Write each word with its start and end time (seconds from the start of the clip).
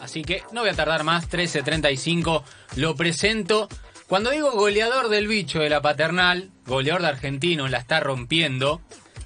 así 0.00 0.22
que 0.22 0.42
no 0.52 0.60
voy 0.62 0.70
a 0.70 0.74
tardar 0.74 1.04
más, 1.04 1.30
13.35, 1.30 2.42
lo 2.76 2.94
presento. 2.96 3.68
Cuando 4.06 4.30
digo 4.30 4.50
goleador 4.52 5.08
del 5.08 5.28
bicho 5.28 5.60
de 5.60 5.68
la 5.68 5.82
paternal, 5.82 6.50
goleador 6.66 7.02
de 7.02 7.08
argentino, 7.08 7.68
la 7.68 7.78
está 7.78 8.00
rompiendo. 8.00 8.80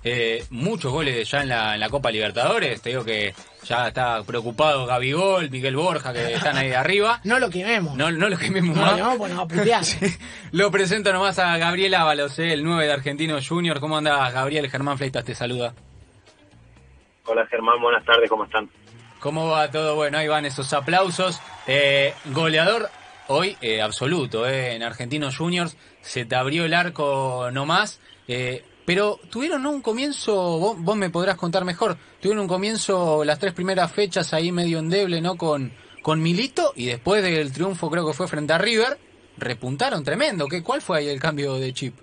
Eh, 0.04 0.44
muchos 0.50 0.90
goles 0.90 1.30
ya 1.30 1.42
en 1.42 1.48
la, 1.50 1.74
en 1.74 1.80
la 1.80 1.88
Copa 1.88 2.10
Libertadores. 2.10 2.82
Te 2.82 2.88
digo 2.90 3.04
que 3.04 3.32
ya 3.64 3.86
está 3.86 4.20
preocupado 4.24 4.84
Gabigol, 4.84 5.48
Miguel 5.50 5.76
Borja, 5.76 6.12
que 6.12 6.34
están 6.34 6.56
ahí 6.56 6.72
arriba. 6.72 7.20
No 7.24 7.38
lo 7.38 7.48
quememos. 7.50 7.96
No, 7.96 8.10
no 8.10 8.28
lo 8.28 8.36
quememos 8.36 8.76
No, 8.76 8.82
más. 8.82 8.98
no, 8.98 9.16
pues 9.16 9.32
nos 9.32 9.38
a. 9.48 9.96
Lo 10.50 10.72
presento 10.72 11.12
nomás 11.12 11.38
a 11.38 11.56
Gabriel 11.58 11.94
Ábalos, 11.94 12.36
eh, 12.40 12.52
el 12.52 12.64
9 12.64 12.86
de 12.86 12.92
Argentino 12.92 13.38
Junior. 13.40 13.78
¿Cómo 13.78 13.96
andás, 13.98 14.34
Gabriel? 14.34 14.68
Germán 14.68 14.98
Fleitas 14.98 15.24
te 15.24 15.36
saluda. 15.36 15.72
Hola 17.24 17.46
Germán, 17.46 17.80
buenas 17.80 18.04
tardes, 18.04 18.28
¿cómo 18.28 18.44
están? 18.44 18.68
¿Cómo 19.22 19.46
va 19.46 19.70
todo? 19.70 19.94
Bueno, 19.94 20.18
ahí 20.18 20.26
van 20.26 20.46
esos 20.46 20.72
aplausos. 20.72 21.40
Eh, 21.68 22.12
goleador 22.34 22.90
hoy 23.28 23.56
eh, 23.60 23.80
absoluto 23.80 24.48
eh, 24.48 24.74
en 24.74 24.82
Argentinos 24.82 25.36
Juniors. 25.36 25.76
Se 26.00 26.24
te 26.24 26.34
abrió 26.34 26.64
el 26.64 26.74
arco 26.74 27.48
nomás. 27.52 28.00
Eh, 28.26 28.64
pero 28.84 29.20
tuvieron 29.30 29.64
un 29.64 29.80
comienzo, 29.80 30.34
vos, 30.58 30.76
vos 30.76 30.96
me 30.96 31.08
podrás 31.08 31.36
contar 31.36 31.64
mejor, 31.64 31.96
tuvieron 32.20 32.42
un 32.42 32.48
comienzo 32.48 33.22
las 33.22 33.38
tres 33.38 33.52
primeras 33.52 33.92
fechas 33.92 34.34
ahí 34.34 34.50
medio 34.50 34.80
endeble, 34.80 35.20
¿no? 35.20 35.36
Con, 35.36 35.72
con 36.02 36.20
Milito 36.20 36.72
y 36.74 36.86
después 36.86 37.22
del 37.22 37.52
triunfo 37.52 37.88
creo 37.90 38.04
que 38.04 38.14
fue 38.14 38.26
frente 38.26 38.54
a 38.54 38.58
River, 38.58 38.98
repuntaron 39.36 40.02
tremendo. 40.02 40.48
¿Qué, 40.48 40.64
¿Cuál 40.64 40.82
fue 40.82 40.98
ahí 40.98 41.08
el 41.08 41.20
cambio 41.20 41.54
de 41.54 41.72
chip? 41.72 41.94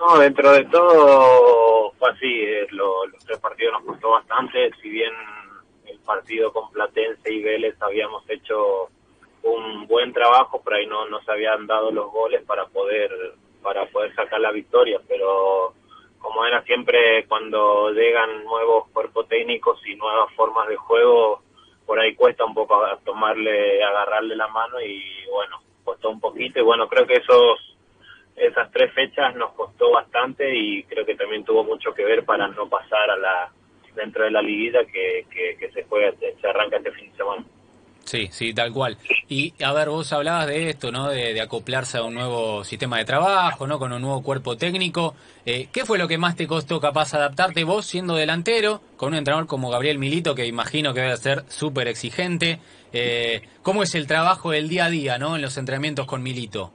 No, 0.00 0.18
dentro 0.18 0.52
de 0.52 0.64
todo 0.66 1.92
fue 1.98 2.10
así, 2.10 2.26
eh, 2.42 2.66
lo- 2.70 3.06
los 3.06 3.24
tres 3.24 3.38
partidos 3.38 3.72
nos 3.74 3.84
costó 3.84 4.10
bastante, 4.10 4.70
si 4.80 4.88
bien 4.88 5.12
el 5.86 5.98
partido 6.00 6.52
con 6.52 6.70
Platense 6.70 7.32
y 7.32 7.42
Vélez 7.42 7.74
habíamos 7.82 8.28
hecho 8.30 8.88
un 9.42 9.86
buen 9.86 10.12
trabajo, 10.12 10.60
pero 10.64 10.76
ahí 10.76 10.86
no, 10.86 11.06
no 11.08 11.20
se 11.22 11.32
habían 11.32 11.66
dado 11.66 11.90
los 11.90 12.10
goles 12.12 12.42
para 12.44 12.66
poder 12.66 13.10
para 13.62 13.86
poder 13.86 14.14
sacar 14.14 14.40
la 14.40 14.52
victoria, 14.52 15.00
pero 15.08 15.74
como 16.20 16.44
era 16.46 16.62
siempre 16.62 17.26
cuando 17.26 17.90
llegan 17.90 18.44
nuevos 18.44 18.88
cuerpos 18.90 19.26
técnicos 19.28 19.80
y 19.86 19.96
nuevas 19.96 20.32
formas 20.34 20.68
de 20.68 20.76
juego, 20.76 21.42
por 21.84 21.98
ahí 21.98 22.14
cuesta 22.14 22.44
un 22.44 22.54
poco 22.54 22.80
tomarle, 23.04 23.82
agarrarle 23.82 24.36
la 24.36 24.46
mano 24.48 24.80
y 24.80 25.02
bueno, 25.32 25.60
costó 25.84 26.08
un 26.10 26.20
poquito 26.20 26.60
y 26.60 26.62
bueno, 26.62 26.88
creo 26.88 27.06
que 27.06 27.14
esos 27.16 27.67
esas 28.40 28.70
tres 28.72 28.92
fechas 28.92 29.34
nos 29.36 29.52
costó 29.52 29.90
bastante 29.92 30.54
y 30.54 30.82
creo 30.84 31.04
que 31.04 31.14
también 31.14 31.44
tuvo 31.44 31.64
mucho 31.64 31.92
que 31.94 32.04
ver 32.04 32.24
para 32.24 32.48
no 32.48 32.68
pasar 32.68 33.10
a 33.10 33.16
la 33.16 33.52
dentro 33.94 34.24
de 34.24 34.30
la 34.30 34.40
liguilla 34.40 34.80
que, 34.84 35.26
que, 35.30 35.70
se 35.72 35.84
juega, 35.84 36.14
se 36.18 36.46
arranca 36.46 36.76
este 36.76 36.92
fin 36.92 37.10
de 37.10 37.16
semana. 37.16 37.44
Sí, 38.08 38.28
sí, 38.30 38.54
tal 38.54 38.72
cual. 38.72 38.96
Y 39.28 39.52
a 39.62 39.70
ver, 39.74 39.90
vos 39.90 40.10
hablabas 40.14 40.46
de 40.46 40.70
esto, 40.70 40.90
¿no? 40.90 41.10
De, 41.10 41.34
de 41.34 41.40
acoplarse 41.42 41.98
a 41.98 42.04
un 42.04 42.14
nuevo 42.14 42.64
sistema 42.64 42.96
de 42.96 43.04
trabajo, 43.04 43.66
¿no? 43.66 43.78
Con 43.78 43.92
un 43.92 44.00
nuevo 44.00 44.22
cuerpo 44.22 44.56
técnico. 44.56 45.14
Eh, 45.44 45.68
¿Qué 45.70 45.84
fue 45.84 45.98
lo 45.98 46.08
que 46.08 46.16
más 46.16 46.34
te 46.34 46.46
costó 46.46 46.80
capaz 46.80 47.12
adaptarte 47.12 47.64
vos 47.64 47.84
siendo 47.84 48.14
delantero 48.14 48.80
con 48.96 49.10
un 49.10 49.16
entrenador 49.16 49.46
como 49.46 49.68
Gabriel 49.68 49.98
Milito, 49.98 50.34
que 50.34 50.46
imagino 50.46 50.94
que 50.94 51.02
debe 51.02 51.16
ser 51.18 51.44
súper 51.48 51.86
exigente? 51.86 52.60
Eh, 52.94 53.42
¿Cómo 53.60 53.82
es 53.82 53.94
el 53.94 54.06
trabajo 54.06 54.52
del 54.52 54.70
día 54.70 54.86
a 54.86 54.90
día, 54.90 55.18
¿no? 55.18 55.36
En 55.36 55.42
los 55.42 55.58
entrenamientos 55.58 56.06
con 56.06 56.22
Milito. 56.22 56.72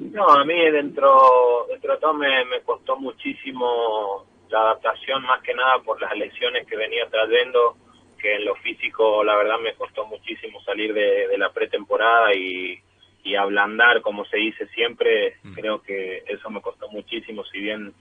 No, 0.00 0.30
a 0.30 0.44
mí 0.46 0.58
dentro, 0.70 1.66
dentro 1.68 1.92
de 1.92 2.00
todo 2.00 2.14
me, 2.14 2.44
me 2.46 2.62
costó 2.62 2.96
muchísimo 2.96 4.24
la 4.48 4.60
adaptación, 4.60 5.22
más 5.22 5.42
que 5.42 5.54
nada 5.54 5.78
por 5.80 6.00
las 6.00 6.16
lesiones 6.16 6.66
que 6.66 6.76
venía 6.76 7.06
trayendo, 7.10 7.76
que 8.18 8.36
en 8.36 8.46
lo 8.46 8.54
físico 8.56 9.22
la 9.22 9.36
verdad 9.36 9.58
me 9.58 9.74
costó 9.74 10.06
muchísimo 10.06 10.60
salir 10.62 10.94
de, 10.94 11.28
de 11.28 11.36
la 11.36 11.52
pretemporada 11.52 12.34
y, 12.34 12.80
y 13.24 13.34
ablandar, 13.34 14.00
como 14.00 14.24
se 14.24 14.38
dice 14.38 14.66
siempre, 14.68 15.36
creo 15.54 15.82
que 15.82 16.24
eso 16.26 16.48
me 16.48 16.62
costó 16.62 16.88
muchísimo, 16.88 17.44
si 17.44 17.60
bien 17.60 17.92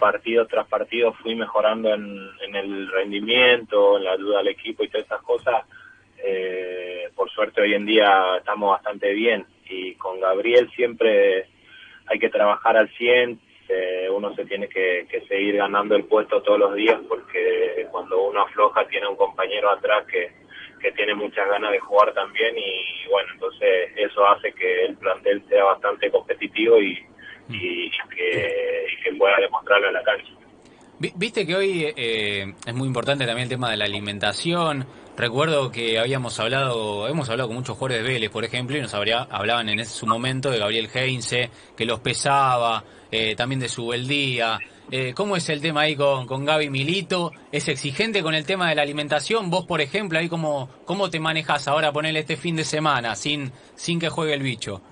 partido 0.00 0.46
tras 0.46 0.66
partido 0.66 1.12
fui 1.14 1.36
mejorando 1.36 1.94
en, 1.94 2.28
en 2.42 2.56
el 2.56 2.90
rendimiento, 2.90 3.98
en 3.98 4.04
la 4.04 4.12
ayuda 4.12 4.40
al 4.40 4.48
equipo 4.48 4.82
y 4.82 4.88
todas 4.88 5.06
esas 5.06 5.22
cosas, 5.22 5.64
eh, 6.18 7.08
por 7.14 7.30
suerte 7.30 7.62
hoy 7.62 7.74
en 7.74 7.86
día 7.86 8.36
estamos 8.38 8.70
bastante 8.70 9.12
bien 9.12 9.46
y 9.68 9.94
con 9.94 10.20
Gabriel 10.20 10.70
siempre 10.74 11.46
hay 12.06 12.18
que 12.18 12.28
trabajar 12.28 12.76
al 12.76 12.88
100, 12.96 13.40
eh, 13.68 14.08
uno 14.10 14.34
se 14.36 14.44
tiene 14.44 14.68
que, 14.68 15.06
que 15.10 15.22
seguir 15.22 15.56
ganando 15.56 15.96
el 15.96 16.04
puesto 16.04 16.40
todos 16.42 16.58
los 16.58 16.74
días 16.76 17.00
porque 17.08 17.86
cuando 17.90 18.22
uno 18.22 18.42
afloja 18.42 18.86
tiene 18.86 19.08
un 19.08 19.16
compañero 19.16 19.70
atrás 19.70 20.06
que, 20.06 20.30
que 20.80 20.92
tiene 20.92 21.14
muchas 21.14 21.48
ganas 21.48 21.72
de 21.72 21.80
jugar 21.80 22.14
también 22.14 22.54
y 22.56 23.08
bueno, 23.10 23.28
entonces 23.34 23.90
eso 23.96 24.24
hace 24.28 24.52
que 24.52 24.84
el 24.84 24.96
plantel 24.96 25.42
sea 25.48 25.64
bastante 25.64 26.10
competitivo 26.10 26.80
y, 26.80 26.94
que, 28.16 28.86
y 28.92 29.02
que 29.02 29.12
pueda 29.18 29.36
demostrarlo 29.40 29.88
en 29.88 29.94
la 29.94 30.02
cancha. 30.02 30.32
Vi- 30.98 31.12
Viste 31.16 31.46
que 31.46 31.54
hoy 31.56 31.92
eh, 31.96 32.52
es 32.66 32.74
muy 32.74 32.86
importante 32.86 33.26
también 33.26 33.44
el 33.44 33.50
tema 33.50 33.70
de 33.70 33.76
la 33.76 33.84
alimentación. 33.84 34.84
Recuerdo 35.16 35.72
que 35.72 35.98
habíamos 35.98 36.38
hablado, 36.40 37.08
hemos 37.08 37.30
hablado 37.30 37.48
con 37.48 37.56
muchos 37.56 37.78
jugadores 37.78 38.04
de 38.04 38.12
Vélez, 38.12 38.30
por 38.30 38.44
ejemplo, 38.44 38.76
y 38.76 38.82
nos 38.82 38.92
habría, 38.92 39.22
hablaban 39.22 39.70
en 39.70 39.80
ese 39.80 39.92
su 39.92 40.06
momento 40.06 40.50
de 40.50 40.58
Gabriel 40.58 40.90
Heinze, 40.92 41.48
que 41.74 41.86
los 41.86 42.00
pesaba, 42.00 42.84
eh, 43.10 43.34
también 43.34 43.60
de 43.60 43.70
su 43.70 43.86
beldía. 43.86 44.58
Eh, 44.90 45.14
¿Cómo 45.16 45.34
es 45.36 45.48
el 45.48 45.62
tema 45.62 45.82
ahí 45.82 45.96
con, 45.96 46.44
Gaby 46.44 46.68
Milito? 46.68 47.32
¿Es 47.50 47.66
exigente 47.68 48.22
con 48.22 48.34
el 48.34 48.44
tema 48.44 48.68
de 48.68 48.74
la 48.74 48.82
alimentación? 48.82 49.48
Vos, 49.48 49.64
por 49.64 49.80
ejemplo, 49.80 50.18
ahí 50.18 50.28
cómo, 50.28 50.68
cómo 50.84 51.08
te 51.08 51.18
manejas 51.18 51.66
ahora 51.66 51.92
ponerle 51.92 52.20
este 52.20 52.36
fin 52.36 52.54
de 52.54 52.64
semana 52.64 53.14
sin, 53.16 53.52
sin 53.74 53.98
que 53.98 54.10
juegue 54.10 54.34
el 54.34 54.42
bicho? 54.42 54.82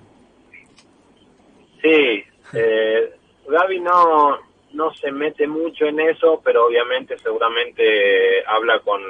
Sí, 1.83 2.23
eh, 2.53 3.13
Gaby 3.47 3.79
no, 3.79 4.39
no 4.73 4.91
se 4.95 5.11
mete 5.11 5.45
mucho 5.45 5.85
en 5.85 5.99
eso, 5.99 6.41
pero 6.43 6.65
obviamente 6.65 7.15
seguramente 7.19 8.43
habla 8.47 8.79
con, 8.79 9.01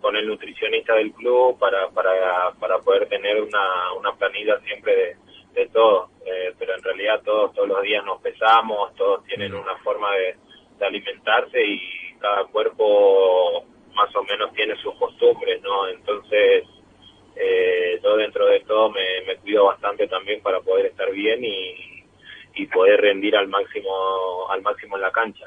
con 0.00 0.16
el 0.16 0.26
nutricionista 0.26 0.94
del 0.94 1.12
club 1.12 1.58
para, 1.58 1.88
para, 1.90 2.52
para 2.58 2.78
poder 2.78 3.08
tener 3.08 3.40
una, 3.42 3.92
una 3.98 4.12
planilla 4.16 4.58
siempre 4.60 4.94
de, 4.96 5.16
de 5.54 5.66
todo. 5.68 6.10
Eh, 6.24 6.54
pero 6.58 6.74
en 6.74 6.82
realidad 6.82 7.22
todos, 7.24 7.52
todos 7.54 7.68
los 7.68 7.82
días 7.82 8.04
nos 8.04 8.20
pesamos, 8.20 8.94
todos 8.94 9.24
tienen 9.24 9.54
una 9.54 9.76
forma 9.78 10.12
de, 10.14 10.36
de 10.78 10.86
alimentarse 10.86 11.62
y 11.62 11.80
cada 12.18 12.44
cuerpo 12.44 13.64
más 13.94 14.14
o 14.14 14.22
menos 14.24 14.52
tiene 14.52 14.76
sus 14.76 14.94
costumbres, 14.94 15.60
¿no? 15.62 15.88
Entonces, 15.88 16.64
eh, 17.36 18.00
yo 18.02 18.16
dentro 18.16 18.46
de 18.46 18.60
todo 18.60 18.90
me, 18.90 19.22
me 19.26 19.36
cuido 19.36 19.66
bastante 19.66 20.06
también 20.06 20.42
para 20.42 20.60
poder 20.60 20.86
estar 20.86 21.10
bien 21.10 21.44
y, 21.44 22.04
y 22.54 22.66
poder 22.66 23.00
rendir 23.00 23.36
al 23.36 23.48
máximo 23.48 24.50
al 24.50 24.62
máximo 24.62 24.96
en 24.96 25.02
la 25.02 25.12
cancha 25.12 25.46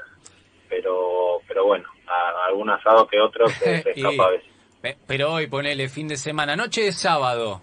pero 0.68 1.40
pero 1.46 1.66
bueno 1.66 1.88
a, 2.06 2.46
algún 2.46 2.70
asado 2.70 3.06
que 3.06 3.20
otro 3.20 3.48
se, 3.48 3.76
Y- 3.94 4.00
escapa 4.00 4.26
a 4.26 4.30
veces 4.30 4.48
Pe- 4.80 4.96
Pero 5.06 5.32
hoy 5.32 5.46
ponele 5.46 5.88
fin 5.88 6.08
de 6.08 6.16
semana, 6.18 6.56
noche 6.56 6.82
de 6.82 6.92
sábado, 6.92 7.62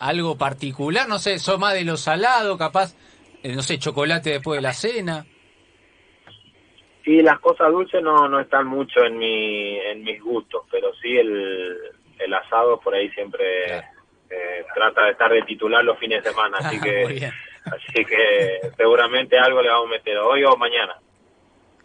algo 0.00 0.36
particular, 0.36 1.06
no 1.08 1.18
sé, 1.20 1.38
sos 1.38 1.58
más 1.60 1.74
de 1.74 1.84
lo 1.84 1.96
salado, 1.96 2.58
capaz, 2.58 2.94
eh, 3.44 3.54
no 3.54 3.62
sé, 3.62 3.78
chocolate 3.78 4.30
después 4.30 4.58
de 4.58 4.62
la 4.62 4.72
cena. 4.72 5.26
sí 7.04 7.22
las 7.22 7.38
cosas 7.40 7.70
dulces 7.70 8.02
no 8.02 8.28
no 8.28 8.40
están 8.40 8.66
mucho 8.66 9.00
en 9.04 9.16
mi 9.18 9.78
en 9.78 10.02
mis 10.02 10.20
gustos 10.22 10.62
pero 10.70 10.92
sí 11.00 11.16
el 11.16 11.76
el 12.18 12.34
asado 12.34 12.78
por 12.80 12.94
ahí 12.94 13.08
siempre 13.10 13.66
Claro. 13.66 13.86
eh, 14.30 14.64
trata 14.74 15.04
de 15.04 15.12
estar 15.12 15.30
de 15.32 15.42
titular 15.42 15.82
los 15.84 15.98
fines 15.98 16.22
de 16.22 16.30
semana 16.30 16.58
así 16.58 16.78
que 16.82 17.04
así 17.64 18.04
que 18.04 18.60
seguramente 18.76 19.38
algo 19.38 19.62
le 19.62 19.68
vamos 19.70 19.86
a 19.86 19.90
meter 19.92 20.18
hoy 20.18 20.44
o 20.44 20.56
mañana 20.56 20.96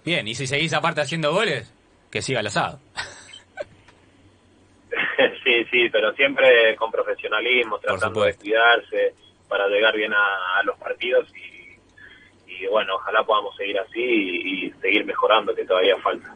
Bien, 0.04 0.28
y 0.28 0.36
si 0.36 0.46
seguís 0.48 0.74
aparte 0.74 1.02
haciendo 1.02 1.32
goles, 1.34 1.74
que 2.16 2.22
siga 2.22 2.40
el 2.40 2.48
asado. 2.48 2.80
sí, 5.44 5.66
sí, 5.70 5.90
pero 5.92 6.14
siempre 6.14 6.74
con 6.78 6.90
profesionalismo, 6.90 7.78
tratando 7.80 8.24
de 8.24 8.34
cuidarse 8.36 9.14
para 9.50 9.68
llegar 9.68 9.94
bien 9.98 10.14
a, 10.14 10.60
a 10.60 10.64
los 10.64 10.80
partidos 10.80 11.28
y, 11.36 12.54
y 12.54 12.68
bueno, 12.68 12.96
ojalá 12.96 13.22
podamos 13.26 13.54
seguir 13.58 13.78
así 13.80 14.00
y, 14.00 14.68
y 14.68 14.72
seguir 14.80 15.04
mejorando, 15.04 15.54
que 15.54 15.66
todavía 15.66 15.98
falta. 15.98 16.34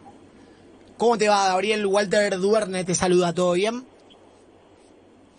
¿Cómo 0.98 1.18
te 1.18 1.30
va, 1.30 1.48
Gabriel? 1.48 1.86
Walter 1.86 2.38
Duerne 2.38 2.83
te 2.83 2.94
saluda, 2.94 3.33
¿todo 3.33 3.53
bien? 3.53 3.88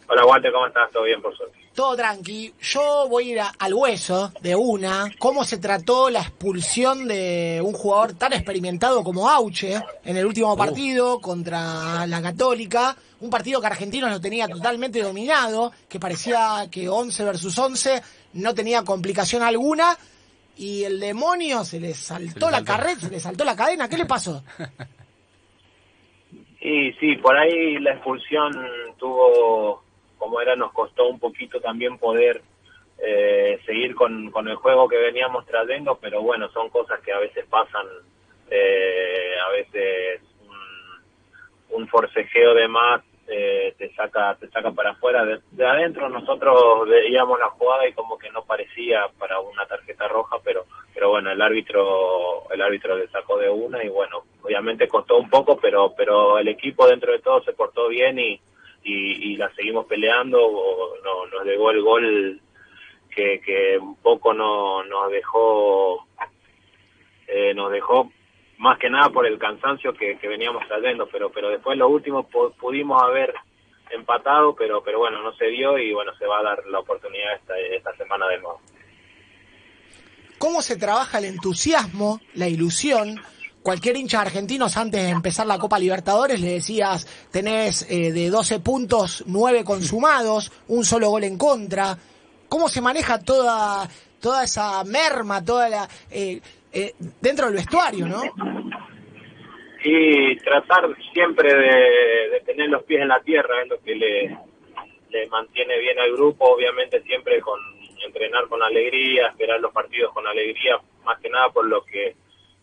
Hola 0.09 0.25
Walter, 0.25 0.53
¿cómo 0.53 0.69
estás? 0.69 0.91
¿Todo 0.91 1.03
bien, 1.03 1.21
por 1.21 1.37
suerte? 1.37 1.60
Todo 1.75 1.97
tranqui. 1.97 2.53
Yo 2.61 3.07
voy 3.09 3.29
a 3.29 3.33
ir 3.33 3.41
a- 3.41 3.53
al 3.59 3.73
hueso 3.75 4.33
de 4.41 4.57
una. 4.57 5.09
¿Cómo 5.19 5.45
se 5.45 5.59
trató 5.59 6.11
la 6.11 6.21
expulsión 6.21 7.07
de 7.07 7.61
un 7.65 7.73
jugador 7.73 8.15
tan 8.15 8.33
experimentado 8.33 9.03
como 9.05 9.31
Auche 9.31 9.81
en 10.05 10.17
el 10.17 10.27
último 10.27 10.57
partido 10.57 11.21
contra 11.21 12.07
la 12.07 12.21
Católica? 12.21 12.97
Un 13.21 13.31
partido 13.31 13.61
que 13.61 13.67
Argentinos 13.69 14.11
lo 14.11 14.21
tenía 14.21 14.49
totalmente 14.49 15.01
dominado, 15.03 15.71
que 15.89 16.01
parecía 16.01 16.67
que 16.71 16.89
11 16.89 17.25
versus 17.25 17.57
11 17.59 18.03
no 18.35 18.53
tenía 18.55 18.83
complicación 18.83 19.43
alguna. 19.43 19.97
Y 20.57 20.83
el 20.85 20.99
demonio 21.01 21.65
se 21.65 21.79
le 21.81 21.95
saltó 21.95 22.47
le 22.47 22.53
la 22.53 22.65
carreta, 22.65 23.01
se 23.03 23.11
le 23.11 23.21
saltó 23.21 23.45
la 23.45 23.55
cadena. 23.57 23.89
¿Qué 23.89 23.97
le 23.97 24.07
pasó? 24.07 24.43
Y 26.63 26.93
sí, 27.01 27.17
por 27.17 27.35
ahí 27.39 27.79
la 27.79 27.93
expulsión 27.95 28.53
tuvo, 28.99 29.83
como 30.21 30.41
era, 30.41 30.55
nos 30.55 30.73
costó 30.73 31.09
un 31.09 31.19
poquito 31.19 31.61
también 31.61 31.99
poder 31.99 32.43
eh, 32.99 33.59
seguir 33.65 33.95
con, 33.95 34.31
con 34.31 34.47
el 34.47 34.57
juego 34.57 34.87
que 34.87 34.99
veníamos 34.99 35.47
trayendo, 35.47 35.99
pero 35.99 36.21
bueno, 36.21 36.51
son 36.51 36.69
cosas 36.69 37.01
que 37.01 37.11
a 37.11 37.19
veces 37.19 37.47
pasan, 37.49 37.87
eh, 38.51 39.33
a 39.47 39.51
veces 39.51 40.21
un, 41.71 41.89
forcejeo 41.89 42.55
de 42.55 42.69
más 42.69 43.03
eh, 43.27 43.75
te 43.79 43.93
saca 43.95 44.37
te 44.39 44.49
saca 44.51 44.71
para 44.73 44.91
afuera. 44.91 45.25
De, 45.25 45.67
adentro 45.67 46.11
nosotros 46.11 46.87
veíamos 46.87 47.39
la 47.39 47.49
jugada 47.49 47.89
y 47.89 47.95
como 47.95 48.19
que 48.19 48.31
no 48.31 48.45
parecía 48.45 49.07
para 49.19 49.41
una 49.41 49.65
tarjeta 49.67 50.07
roja 50.07 50.37
pero 50.45 50.67
pero 50.93 51.09
bueno 51.11 51.31
el 51.33 51.41
árbitro 51.41 52.51
el 52.53 52.61
árbitro 52.61 52.97
le 52.97 53.09
sacó 53.09 53.39
de 53.39 53.49
una 53.49 53.83
y 53.83 53.89
bueno 53.89 54.25
obviamente 54.43 54.87
costó 54.87 55.17
un 55.17 55.31
poco 55.31 55.57
pero 55.57 55.95
pero 55.97 56.39
el 56.39 56.49
equipo 56.49 56.87
dentro 56.87 57.13
de 57.13 57.21
todo 57.21 57.43
se 57.43 57.55
portó 57.55 57.89
bien 57.89 58.19
y 58.19 58.41
y, 58.83 59.37
la 59.37 59.53
seguimos 59.55 59.87
peleando 59.87 60.39
no, 61.05 61.27
nos 61.27 61.45
llegó 61.45 61.71
el 61.71 61.83
gol 61.83 62.41
que, 63.15 63.41
que 63.41 63.79
un 63.79 63.97
poco 63.97 64.33
no, 64.33 64.83
nos 64.85 65.11
dejó 65.11 66.07
eh, 67.27 67.55
nos 67.55 67.71
dejó 67.71 68.11
más 68.59 68.79
que 68.79 68.91
nada 68.91 69.09
por 69.09 69.27
el 69.27 69.39
cansancio 69.39 69.95
que, 69.95 70.19
veníamos 70.23 70.67
trayendo, 70.69 71.09
pero 71.11 71.31
pero 71.31 71.49
después 71.49 71.79
lo 71.79 71.89
último 71.89 72.29
pudimos 72.59 73.03
haber 73.03 73.35
empatado, 73.91 74.55
pero 74.55 74.83
pero 74.83 74.99
bueno, 74.99 75.23
no 75.23 75.33
se 75.35 75.47
dio 75.47 75.79
y 75.79 75.93
bueno, 75.93 76.13
se 76.19 76.27
va 76.27 76.41
a 76.41 76.43
dar 76.43 76.67
la 76.67 76.81
oportunidad 76.81 77.37
esta, 77.37 77.59
esta 77.59 77.97
semana 77.97 78.29
de 78.29 78.39
nuevo. 78.39 78.61
¿Cómo 80.39 80.63
se 80.63 80.79
trabaja 80.79 81.19
el 81.19 81.27
entusiasmo, 81.27 82.21
la 82.35 82.49
ilusión? 82.49 83.21
Cualquier 83.63 83.97
hincha 83.97 84.23
argentino 84.23 84.67
antes 84.75 85.03
de 85.03 85.11
empezar 85.11 85.47
la 85.47 85.59
Copa 85.59 85.79
Libertadores 85.79 86.41
le 86.41 86.53
decías, 86.55 87.07
tenés 87.31 87.91
eh, 87.91 88.11
de 88.11 88.31
12 88.31 88.61
puntos, 88.61 89.23
9 89.27 89.65
consumados, 89.65 90.51
un 90.69 90.83
solo 90.83 91.11
gol 91.11 91.25
en 91.25 91.37
contra. 91.37 91.97
¿Cómo 92.49 92.71
se 92.71 92.81
maneja 92.81 93.19
toda, 93.19 93.87
toda 94.21 94.45
esa 94.45 94.83
merma, 94.85 95.45
toda 95.45 95.69
la... 95.69 95.89
Eh, 96.11 96.41
eh, 96.73 96.95
dentro 97.21 97.47
del 97.47 97.57
vestuario, 97.57 98.07
¿no? 98.07 98.23
Y 99.85 100.37
tratar 100.37 100.85
siempre 101.13 101.53
de, 101.53 102.41
tener 102.47 102.69
los 102.69 102.83
pies 102.85 103.03
en 103.03 103.09
la 103.09 103.21
tierra 103.21 103.63
es 103.63 103.69
lo 103.69 103.81
que 103.81 103.95
le, 103.95 104.39
le 105.11 105.27
mantiene 105.29 105.79
bien 105.79 105.99
al 105.99 106.13
grupo, 106.13 106.47
obviamente 106.55 107.03
siempre 107.03 107.41
con 107.41 107.59
entrenar 108.07 108.49
con 108.49 108.63
alegría, 108.63 109.29
esperar 109.29 109.61
los 109.61 109.73
partidos 109.73 110.13
con 110.15 110.27
alegría, 110.27 110.79
más 111.05 111.19
que 111.21 111.29
nada 111.29 111.51
por 111.51 111.67
lo 111.67 111.85
que 111.85 112.15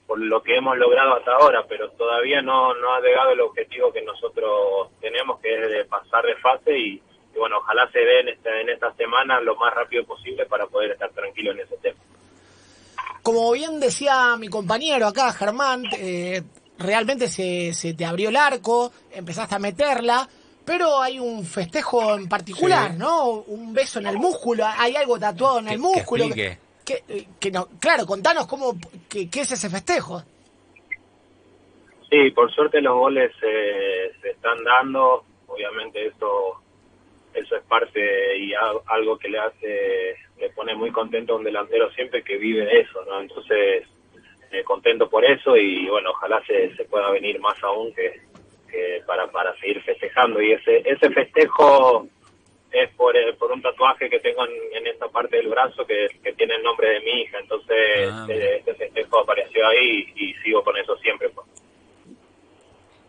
por 0.07 0.19
lo 0.19 0.41
que 0.41 0.55
hemos 0.55 0.77
logrado 0.77 1.15
hasta 1.15 1.33
ahora, 1.33 1.65
pero 1.67 1.91
todavía 1.91 2.41
no, 2.41 2.73
no 2.75 2.95
ha 2.95 3.01
llegado 3.01 3.31
el 3.31 3.41
objetivo 3.41 3.91
que 3.91 4.01
nosotros 4.01 4.89
tenemos, 5.01 5.39
que 5.41 5.53
es 5.53 5.69
de 5.69 5.85
pasar 5.85 6.25
de 6.25 6.35
fase 6.37 6.77
y, 6.77 7.01
bueno, 7.37 7.57
ojalá 7.57 7.91
se 7.91 7.99
dé 7.99 8.21
en 8.21 8.29
esta, 8.29 8.61
en 8.61 8.69
esta 8.69 8.93
semana 8.93 9.41
lo 9.41 9.55
más 9.57 9.73
rápido 9.73 10.05
posible 10.05 10.45
para 10.45 10.65
poder 10.65 10.91
estar 10.91 11.11
tranquilo 11.11 11.51
en 11.51 11.59
ese 11.59 11.77
tema 11.77 11.99
como 13.27 13.51
bien 13.51 13.81
decía 13.81 14.37
mi 14.37 14.47
compañero 14.47 15.05
acá, 15.05 15.33
Germán, 15.33 15.83
eh, 15.99 16.41
realmente 16.77 17.27
se, 17.27 17.73
se, 17.73 17.93
te 17.93 18.05
abrió 18.05 18.29
el 18.29 18.37
arco, 18.37 18.93
empezaste 19.11 19.55
a 19.55 19.59
meterla, 19.59 20.29
pero 20.63 21.01
hay 21.01 21.19
un 21.19 21.45
festejo 21.45 22.15
en 22.15 22.29
particular, 22.29 22.95
¿no? 22.95 23.31
Un 23.47 23.73
beso 23.73 23.99
en 23.99 24.07
el 24.07 24.17
músculo, 24.17 24.65
hay 24.65 24.95
algo 24.95 25.19
tatuado 25.19 25.59
en 25.59 25.67
el 25.67 25.77
músculo. 25.77 26.29
Que, 26.29 26.57
que, 27.39 27.51
no, 27.51 27.67
claro, 27.79 28.05
contanos 28.05 28.47
cómo, 28.47 28.73
qué 29.09 29.27
es 29.33 29.51
ese 29.51 29.69
festejo. 29.69 30.23
Sí, 32.09 32.31
por 32.31 32.51
suerte 32.53 32.81
los 32.81 32.95
goles 32.95 33.31
eh, 33.41 34.11
se 34.21 34.29
están 34.29 34.63
dando, 34.63 35.25
obviamente 35.47 36.07
eso 36.07 36.61
eso 37.33 37.55
es 37.55 37.63
parte 37.65 38.37
y 38.37 38.53
algo 38.53 39.17
que 39.19 39.29
le 39.29 39.37
hace, 39.37 40.15
le 40.39 40.49
pone 40.51 40.73
muy 40.73 40.91
contento 40.91 41.33
a 41.33 41.35
un 41.35 41.43
delantero 41.43 41.91
siempre 41.91 42.23
que 42.23 42.37
vive 42.37 42.79
eso, 42.79 43.03
¿no? 43.05 43.21
Entonces, 43.21 43.83
eh, 44.51 44.63
contento 44.63 45.07
por 45.07 45.23
eso 45.23 45.55
y 45.55 45.87
bueno, 45.87 46.11
ojalá 46.11 46.43
se, 46.47 46.75
se 46.75 46.85
pueda 46.85 47.11
venir 47.11 47.39
más 47.39 47.61
aún 47.63 47.93
que 47.93 48.27
para, 49.07 49.27
para 49.31 49.55
seguir 49.57 49.81
festejando. 49.81 50.41
Y 50.41 50.51
ese, 50.51 50.83
ese 50.85 51.09
festejo 51.09 52.07
es 52.71 52.89
por, 52.95 53.15
eh, 53.15 53.33
por 53.33 53.51
un 53.51 53.61
tatuaje 53.61 54.09
que 54.09 54.19
tengo 54.19 54.45
en, 54.45 54.87
esta 54.87 55.07
parte 55.07 55.37
del 55.37 55.47
brazo 55.47 55.85
que, 55.85 56.07
que, 56.23 56.33
tiene 56.33 56.55
el 56.55 56.63
nombre 56.63 56.89
de 56.89 56.99
mi 57.01 57.21
hija. 57.21 57.39
Entonces, 57.39 58.09
ah, 58.11 58.25
eh, 58.29 58.57
ese 58.59 58.73
festejo 58.75 59.19
apareció 59.19 59.67
ahí 59.67 60.07
y, 60.15 60.33
sigo 60.43 60.63
con 60.63 60.77
eso 60.77 60.95
siempre. 60.97 61.29
Pues. 61.29 61.47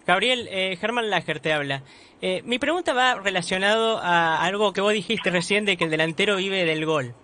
Gabriel, 0.07 0.49
eh, 0.51 0.77
Germán 0.77 1.11
Lager 1.11 1.41
te 1.41 1.53
habla. 1.53 1.83
Eh, 2.21 2.43
mi 2.45 2.59
pregunta 2.59 2.95
va 2.95 3.17
relacionado 3.17 3.99
a 3.99 4.43
algo 4.45 4.73
que 4.73 4.81
vos 4.81 4.93
dijiste 4.93 5.31
recién 5.31 5.65
de 5.65 5.77
que 5.77 5.85
el 5.85 5.91
delantero 5.91 6.37
vive 6.37 6.65
del 6.65 6.85
gol. 6.85 7.15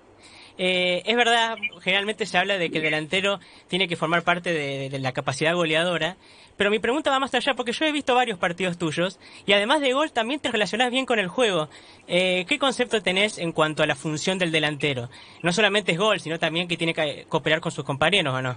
Eh, 0.57 1.03
es 1.05 1.17
verdad, 1.17 1.57
generalmente 1.81 2.27
se 2.27 2.39
habla 2.39 2.59
de 2.59 2.71
que 2.71 2.79
el 2.79 2.85
delantero 2.85 3.41
tiene 3.69 3.89
que 3.89 3.97
formar 3.97 4.23
parte 4.23 4.53
de, 4.53 4.99
la 4.99 5.13
capacidad 5.13 5.55
goleadora, 5.55 6.17
pero 6.57 6.71
mi 6.71 6.79
pregunta 6.79 7.11
va 7.11 7.19
más 7.19 7.35
allá 7.35 7.55
porque 7.55 7.73
yo 7.73 7.85
he 7.85 7.93
visto 7.93 8.15
varios 8.15 8.39
partidos 8.39 8.79
tuyos 8.79 9.19
y 9.47 9.53
además 9.53 9.81
de 9.81 9.93
gol 9.93 10.13
también 10.13 10.41
te 10.41 10.53
relacionás 10.53 10.93
bien 10.93 11.07
con 11.07 11.19
el 11.19 11.27
juego. 11.27 11.69
¿Qué 12.07 12.57
concepto 12.61 13.03
tenés 13.03 13.39
en 13.39 13.51
cuanto 13.51 13.83
a 13.83 13.87
la 13.87 13.97
función 13.97 14.39
del 14.39 14.53
delantero? 14.53 15.09
No 15.43 15.53
solamente 15.53 15.93
es 15.93 15.99
gol, 15.99 16.21
sino 16.21 16.39
también 16.39 16.69
que 16.69 16.77
tiene 16.77 16.95
que 16.95 17.27
cooperar 17.29 17.61
con 17.61 17.73
sus 17.73 17.85
compañeros, 17.85 18.33
¿o 18.33 18.41
no? 18.41 18.57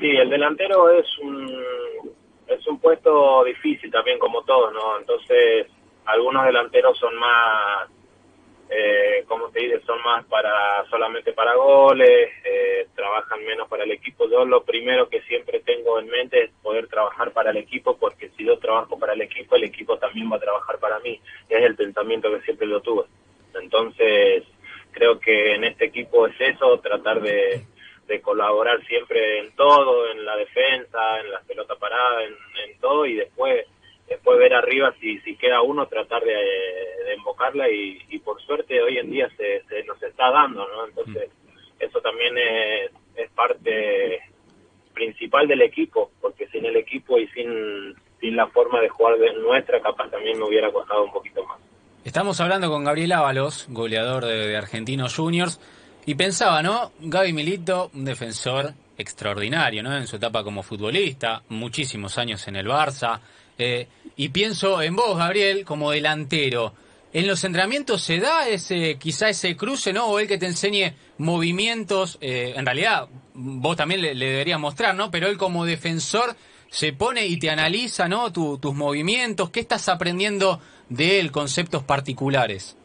Sí, 0.00 0.08
el 0.08 0.30
delantero 0.30 0.90
es 0.90 1.06
un 1.18 1.46
es 2.50 2.66
un 2.66 2.78
puesto 2.80 3.44
difícil 3.44 3.90
también 3.90 4.18
como 4.18 4.42
todos, 4.42 4.72
¿no? 4.72 4.98
Entonces, 4.98 5.66
algunos 6.04 6.44
delanteros 6.44 6.98
son 6.98 7.14
más, 7.16 7.88
eh, 8.70 9.24
como 9.26 9.50
te 9.50 9.60
dice, 9.60 9.80
son 9.80 10.00
más 10.02 10.24
para 10.26 10.84
solamente 10.88 11.32
para 11.32 11.54
goles, 11.54 12.30
eh, 12.44 12.86
trabajan 12.94 13.44
menos 13.44 13.68
para 13.68 13.84
el 13.84 13.90
equipo. 13.90 14.28
Yo 14.30 14.44
lo 14.44 14.62
primero 14.64 15.08
que 15.08 15.22
siempre 15.22 15.60
tengo 15.60 15.98
en 15.98 16.08
mente 16.08 16.44
es 16.44 16.50
poder 16.62 16.86
trabajar 16.86 17.32
para 17.32 17.50
el 17.50 17.56
equipo, 17.56 17.96
porque 17.98 18.30
si 18.36 18.44
yo 18.44 18.58
trabajo 18.58 18.98
para 18.98 19.14
el 19.14 19.22
equipo, 19.22 19.56
el 19.56 19.64
equipo 19.64 19.98
también 19.98 20.30
va 20.30 20.36
a 20.36 20.40
trabajar 20.40 20.78
para 20.78 20.98
mí. 21.00 21.20
Es 21.48 21.62
el 21.62 21.74
pensamiento 21.74 22.30
que 22.30 22.42
siempre 22.42 22.66
lo 22.66 22.80
tuve. 22.80 23.04
Entonces, 23.60 24.44
creo 24.92 25.18
que 25.18 25.54
en 25.54 25.64
este 25.64 25.86
equipo 25.86 26.26
es 26.26 26.40
eso, 26.40 26.78
tratar 26.78 27.20
de 27.20 27.64
de 28.10 28.20
colaborar 28.20 28.84
siempre 28.86 29.38
en 29.38 29.52
todo, 29.54 30.10
en 30.10 30.24
la 30.24 30.36
defensa, 30.36 31.20
en 31.20 31.30
la 31.30 31.40
pelota 31.42 31.76
parada, 31.76 32.24
en, 32.24 32.34
todo 32.80 33.06
y 33.06 33.14
después 33.14 33.66
después 34.10 34.38
ver 34.38 34.52
arriba 34.52 34.92
si, 35.00 35.18
si 35.20 35.36
queda 35.36 35.62
uno, 35.62 35.86
tratar 35.86 36.22
de, 36.22 36.34
de 36.34 37.14
invocarla 37.16 37.70
y, 37.70 38.18
por 38.18 38.42
suerte 38.42 38.82
hoy 38.82 38.98
en 38.98 39.10
día 39.10 39.28
se, 39.36 39.62
se 39.68 39.82
nos 39.84 40.02
está 40.02 40.30
dando, 40.30 40.66
¿no? 40.68 40.86
Entonces 40.86 41.30
mm. 41.30 41.82
eso 41.82 42.00
también 42.00 42.36
es, 42.36 42.90
es 43.16 43.30
parte 43.30 44.20
principal 44.92 45.48
del 45.48 45.62
equipo, 45.62 46.10
porque 46.20 46.46
sin 46.48 46.66
el 46.66 46.76
equipo 46.76 47.18
y 47.18 47.26
sin, 47.28 47.94
sin 48.20 48.36
la 48.36 48.48
forma 48.48 48.80
de 48.80 48.88
jugar 48.88 49.16
de 49.16 49.32
nuestra, 49.34 49.80
capaz 49.80 50.10
también 50.10 50.38
me 50.38 50.44
hubiera 50.44 50.70
costado 50.70 51.04
un 51.04 51.12
poquito 51.12 51.44
más. 51.46 51.58
Estamos 52.04 52.40
hablando 52.40 52.68
con 52.68 52.84
Gabriel 52.84 53.12
Ábalos, 53.12 53.66
goleador 53.70 54.24
de, 54.24 54.48
de 54.48 54.56
Argentinos 54.56 55.16
Juniors. 55.16 55.60
Y 56.06 56.14
pensaba, 56.14 56.62
¿no? 56.62 56.92
Gaby 56.98 57.32
Milito, 57.32 57.90
un 57.94 58.04
defensor 58.04 58.72
extraordinario, 58.96 59.82
¿no? 59.82 59.96
En 59.96 60.06
su 60.06 60.16
etapa 60.16 60.42
como 60.42 60.62
futbolista, 60.62 61.42
muchísimos 61.48 62.18
años 62.18 62.46
en 62.48 62.56
el 62.56 62.66
Barça. 62.66 63.20
Eh, 63.60 63.86
y 64.16 64.30
pienso 64.30 64.82
en 64.82 64.96
vos, 64.96 65.16
Gabriel, 65.16 65.64
como 65.64 65.90
delantero. 65.90 66.72
¿En 67.12 67.26
los 67.26 67.42
entrenamientos 67.44 68.02
se 68.02 68.18
da 68.18 68.48
ese, 68.48 68.96
quizá 68.98 69.28
ese 69.28 69.56
cruce, 69.56 69.92
¿no? 69.92 70.06
O 70.06 70.18
él 70.18 70.28
que 70.28 70.38
te 70.38 70.46
enseñe 70.46 70.94
movimientos, 71.18 72.18
eh, 72.20 72.54
en 72.56 72.64
realidad 72.64 73.08
vos 73.34 73.76
también 73.76 74.00
le, 74.00 74.14
deberías 74.14 74.60
mostrar, 74.60 74.94
¿no? 74.94 75.10
Pero 75.10 75.28
él 75.28 75.36
como 75.36 75.64
defensor 75.64 76.36
se 76.68 76.92
pone 76.92 77.26
y 77.26 77.38
te 77.38 77.50
analiza, 77.50 78.08
¿no? 78.08 78.32
tus 78.32 78.74
movimientos, 78.74 79.50
¿qué 79.50 79.58
estás 79.58 79.88
aprendiendo 79.88 80.60
de 80.88 81.18
él, 81.18 81.32
conceptos 81.32 81.82
particulares? 81.82 82.76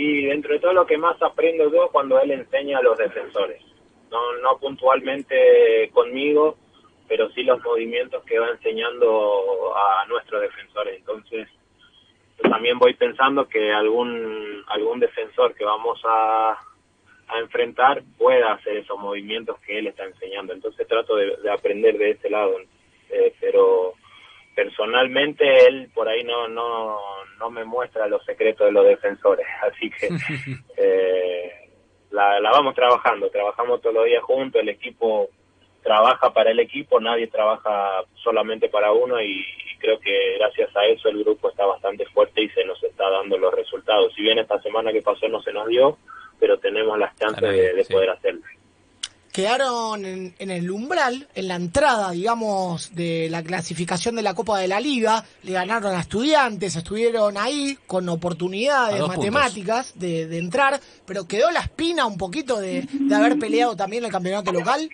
y 0.00 0.24
dentro 0.24 0.54
de 0.54 0.60
todo 0.60 0.72
lo 0.72 0.86
que 0.86 0.96
más 0.96 1.20
aprendo 1.20 1.70
yo 1.70 1.90
cuando 1.92 2.18
él 2.22 2.30
enseña 2.30 2.78
a 2.78 2.82
los 2.82 2.96
defensores. 2.96 3.62
No, 4.10 4.18
no 4.42 4.56
puntualmente 4.58 5.90
conmigo, 5.92 6.56
pero 7.10 7.28
sí 7.30 7.42
los 7.42 7.60
movimientos 7.64 8.22
que 8.24 8.38
va 8.38 8.50
enseñando 8.50 9.74
a 9.74 10.06
nuestros 10.06 10.42
defensores. 10.42 10.96
Entonces, 10.96 11.48
yo 12.40 12.48
también 12.48 12.78
voy 12.78 12.94
pensando 12.94 13.48
que 13.48 13.72
algún, 13.72 14.62
algún 14.68 15.00
defensor 15.00 15.52
que 15.56 15.64
vamos 15.64 16.00
a, 16.04 16.52
a 16.52 17.38
enfrentar 17.40 18.04
pueda 18.16 18.52
hacer 18.52 18.76
esos 18.76 18.96
movimientos 18.96 19.58
que 19.58 19.80
él 19.80 19.88
está 19.88 20.04
enseñando. 20.04 20.52
Entonces 20.52 20.86
trato 20.86 21.16
de, 21.16 21.50
aprender 21.50 21.98
de 21.98 22.12
ese 22.12 22.30
lado. 22.30 22.54
Eh, 23.08 23.34
pero 23.40 23.94
personalmente 24.54 25.66
él 25.66 25.90
por 25.92 26.08
ahí 26.08 26.22
no, 26.22 26.46
no, 26.46 26.96
no 27.40 27.50
me 27.50 27.64
muestra 27.64 28.06
los 28.06 28.24
secretos 28.24 28.68
de 28.68 28.72
los 28.72 28.86
defensores, 28.86 29.46
así 29.62 29.90
que 29.90 30.08
eh, 30.76 31.70
la, 32.12 32.38
la, 32.38 32.52
vamos 32.52 32.76
trabajando, 32.76 33.28
trabajamos 33.30 33.80
todos 33.80 33.96
los 33.96 34.04
días 34.04 34.22
juntos, 34.22 34.62
el 34.62 34.68
equipo 34.68 35.28
trabaja 35.82 36.32
para 36.32 36.50
el 36.50 36.60
equipo, 36.60 37.00
nadie 37.00 37.26
trabaja 37.26 38.04
solamente 38.22 38.68
para 38.68 38.92
uno 38.92 39.20
y, 39.20 39.44
creo 39.78 39.98
que 39.98 40.36
gracias 40.38 40.76
a 40.76 40.84
eso 40.84 41.08
el 41.08 41.24
grupo 41.24 41.48
está 41.48 41.64
bastante 41.64 42.04
fuerte 42.04 42.42
y 42.42 42.50
se 42.50 42.66
nos 42.66 42.82
está 42.84 43.08
dando 43.08 43.38
los 43.38 43.54
resultados. 43.54 44.12
Si 44.14 44.20
bien 44.20 44.38
esta 44.38 44.60
semana 44.60 44.92
que 44.92 45.00
pasó 45.00 45.26
no 45.26 45.40
se 45.40 45.54
nos 45.54 45.66
dio, 45.68 45.96
pero 46.38 46.58
tenemos 46.58 46.98
las 46.98 47.16
chances 47.16 47.50
de, 47.50 47.86
poder 47.90 48.10
hacerlo 48.10 48.44
quedaron 49.32 50.04
en, 50.04 50.50
el 50.50 50.70
umbral, 50.70 51.28
en 51.34 51.48
la 51.48 51.54
entrada, 51.54 52.10
digamos, 52.10 52.94
de 52.94 53.28
la 53.30 53.42
clasificación 53.42 54.16
de 54.16 54.22
la 54.22 54.34
Copa 54.34 54.58
de 54.58 54.68
la 54.68 54.80
Liga, 54.80 55.24
le 55.44 55.52
ganaron 55.52 55.94
a 55.94 56.00
estudiantes, 56.00 56.76
estuvieron 56.76 57.38
ahí 57.38 57.78
con 57.86 58.08
oportunidades 58.08 59.00
matemáticas 59.06 59.92
de, 59.94 60.36
entrar, 60.36 60.80
pero 61.06 61.26
quedó 61.26 61.50
la 61.50 61.60
espina 61.60 62.06
un 62.06 62.18
poquito 62.18 62.58
de, 62.58 62.86
haber 63.14 63.38
peleado 63.38 63.76
también 63.76 64.04
el 64.04 64.10
campeonato 64.10 64.52
local. 64.52 64.90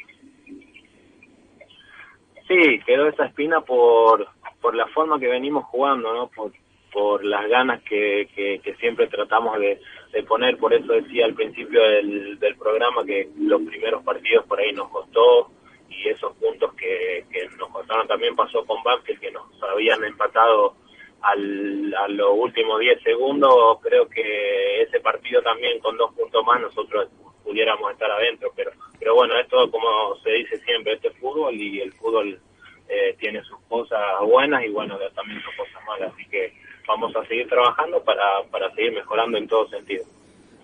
Sí, 2.48 2.80
quedó 2.86 3.08
esa 3.08 3.26
espina 3.26 3.60
por, 3.60 4.28
por 4.60 4.74
la 4.74 4.86
forma 4.88 5.18
que 5.18 5.28
venimos 5.28 5.64
jugando, 5.64 6.12
¿no? 6.12 6.28
Por, 6.28 6.52
por 6.92 7.24
las 7.24 7.48
ganas 7.48 7.82
que, 7.82 8.28
que 8.34 8.74
siempre 8.76 9.08
tratamos 9.08 9.58
de, 9.58 9.80
de 10.12 10.22
poner, 10.22 10.56
por 10.56 10.72
eso 10.72 10.92
decía 10.94 11.26
al 11.26 11.34
principio 11.34 11.82
del, 11.82 12.38
del 12.38 12.56
programa 12.56 13.04
que 13.04 13.28
los 13.38 13.60
primeros 13.62 14.02
partidos 14.02 14.46
por 14.46 14.58
ahí 14.58 14.72
nos 14.72 14.88
costó 14.88 15.50
y 15.90 16.08
esos 16.08 16.34
puntos 16.36 16.72
que, 16.74 17.26
que 17.30 17.48
nos 17.58 17.68
costaron. 17.68 18.08
También 18.08 18.34
pasó 18.34 18.64
con 18.64 18.82
Banfield 18.82 19.20
que 19.20 19.30
nos 19.30 19.44
habían 19.62 20.02
empatado 20.04 20.74
al, 21.20 21.94
a 21.94 22.08
los 22.08 22.30
últimos 22.32 22.80
10 22.80 23.02
segundos, 23.02 23.78
creo 23.82 24.08
que 24.08 24.82
ese 24.82 25.00
partido 25.00 25.42
también 25.42 25.80
con 25.80 25.96
dos 25.96 26.14
puntos 26.14 26.44
más 26.46 26.60
nosotros 26.60 27.08
pudiéramos 27.46 27.92
estar 27.92 28.10
adentro, 28.10 28.52
pero 28.56 28.72
pero 28.98 29.14
bueno, 29.14 29.38
esto 29.38 29.70
como 29.70 30.16
se 30.22 30.30
dice 30.30 30.58
siempre, 30.64 30.94
este 30.94 31.08
es 31.08 31.16
fútbol 31.18 31.54
y 31.54 31.80
el 31.80 31.92
fútbol 31.92 32.40
eh, 32.88 33.16
tiene 33.20 33.42
sus 33.44 33.58
cosas 33.68 34.00
buenas 34.22 34.64
y 34.64 34.68
bueno, 34.70 34.98
también 35.14 35.40
sus 35.42 35.54
cosas 35.54 35.84
malas, 35.86 36.12
así 36.12 36.24
que 36.28 36.52
vamos 36.88 37.14
a 37.14 37.24
seguir 37.26 37.48
trabajando 37.48 38.02
para, 38.02 38.42
para 38.50 38.72
seguir 38.74 38.92
mejorando 38.92 39.38
en 39.38 39.46
todo 39.46 39.68
sentido. 39.68 40.04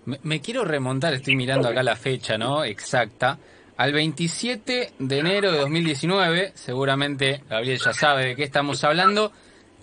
Me, 0.04 0.40
quiero 0.40 0.64
remontar, 0.64 1.14
estoy 1.14 1.36
mirando 1.36 1.68
acá 1.68 1.84
la 1.84 1.94
fecha, 1.94 2.36
¿no? 2.36 2.64
Exacta. 2.64 3.38
Al 3.76 3.92
27 3.92 4.90
de 4.98 5.18
enero 5.18 5.52
de 5.52 5.58
2019, 5.58 6.52
seguramente 6.54 7.42
Gabriel 7.48 7.78
ya 7.78 7.92
sabe 7.92 8.26
de 8.26 8.36
qué 8.36 8.42
estamos 8.42 8.82
hablando. 8.82 9.30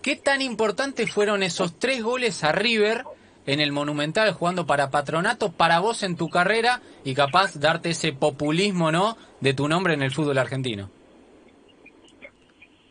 ¿Qué 0.02 0.18
tan 0.18 0.42
importantes 0.42 1.10
fueron 1.10 1.44
esos 1.44 1.80
tres 1.80 2.04
goles 2.04 2.44
a 2.44 2.52
River 2.52 3.04
en 3.52 3.60
el 3.60 3.72
Monumental 3.72 4.32
jugando 4.34 4.68
para 4.68 4.92
Patronato 4.92 5.52
para 5.52 5.80
vos 5.80 6.04
en 6.04 6.16
tu 6.16 6.30
carrera 6.30 6.82
y 7.04 7.16
capaz 7.16 7.60
darte 7.60 7.90
ese 7.90 8.14
populismo, 8.14 8.92
¿no? 8.92 9.18
De 9.42 9.56
tu 9.56 9.68
nombre 9.68 9.96
en 9.96 10.04
el 10.04 10.12
fútbol 10.12 10.38
argentino. 10.38 10.90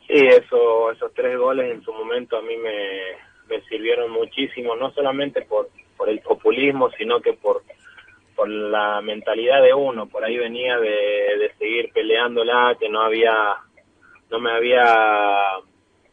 Sí, 0.09 0.15
eso, 0.27 0.91
esos 0.91 1.15
tres 1.15 1.39
goles 1.39 1.71
en 1.71 1.83
su 1.83 1.93
momento 1.93 2.39
a 2.39 2.43
mí 2.43 2.57
me, 2.57 3.03
me 3.49 3.63
sirvieron 3.69 4.11
muchísimo, 4.11 4.75
no 4.75 4.91
solamente 4.91 5.43
por, 5.43 5.69
por 5.97 6.09
el 6.09 6.19
populismo, 6.21 6.91
sino 6.99 7.21
que 7.21 7.35
por, 7.35 7.63
por 8.35 8.49
la 8.49 9.01
mentalidad 9.01 9.63
de 9.63 9.75
uno. 9.75 10.09
Por 10.09 10.25
ahí 10.25 10.39
venía 10.39 10.79
de, 10.79 10.89
de 11.39 11.53
seguir 11.59 11.93
peleándola, 11.93 12.77
que 12.81 12.89
no 12.89 13.03
había, 13.03 13.35
no 14.31 14.41
me 14.41 14.51
había, 14.51 14.85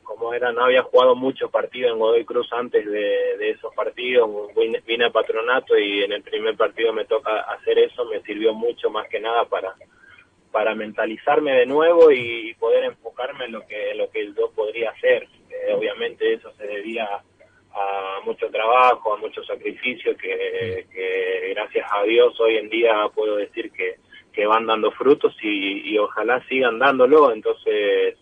como 0.05 0.33
era, 0.33 0.53
no 0.53 0.63
había 0.63 0.83
jugado 0.83 1.15
muchos 1.15 1.51
partidos 1.51 1.91
en 1.91 1.99
Godoy 1.99 2.23
Cruz 2.23 2.47
antes 2.53 2.85
de, 2.85 3.37
de 3.37 3.49
esos 3.49 3.73
partidos. 3.75 4.29
Vine, 4.55 5.05
a 5.05 5.09
patronato 5.09 5.77
y 5.77 6.03
en 6.03 6.13
el 6.13 6.23
primer 6.23 6.55
partido 6.55 6.93
me 6.93 7.03
toca 7.03 7.41
hacer 7.41 7.77
eso, 7.79 8.05
me 8.05 8.21
sirvió 8.21 8.53
mucho 8.53 8.89
más 8.89 9.07
que 9.09 9.19
nada 9.19 9.45
para 9.45 9.75
para 10.51 10.73
mentalizarme 10.73 11.51
de 11.51 11.65
nuevo 11.65 12.11
y 12.11 12.53
poder 12.53 12.85
enfocarme 12.85 13.43
en 13.43 13.51
lo 13.51 13.67
que 13.67 13.93
lo 13.93 14.09
que 14.09 14.31
yo 14.33 14.51
podría 14.55 14.91
hacer 14.91 15.27
eh, 15.49 15.73
obviamente 15.73 16.33
eso 16.33 16.49
se 16.53 16.65
debía 16.65 17.09
a 17.75 18.21
mucho 18.23 18.49
trabajo, 18.49 19.13
a 19.13 19.17
mucho 19.17 19.43
sacrificio 19.43 20.15
que, 20.15 20.87
gracias 21.53 21.87
a 21.91 22.03
Dios 22.03 22.39
hoy 22.39 22.57
en 22.57 22.69
día 22.69 23.09
puedo 23.13 23.35
decir 23.35 23.71
que, 23.71 23.95
que 24.31 24.45
van 24.45 24.65
dando 24.65 24.91
frutos 24.91 25.35
y, 25.41 25.97
ojalá 25.97 26.43
sigan 26.47 26.79
dándolo. 26.79 27.31
Entonces, 27.31 28.17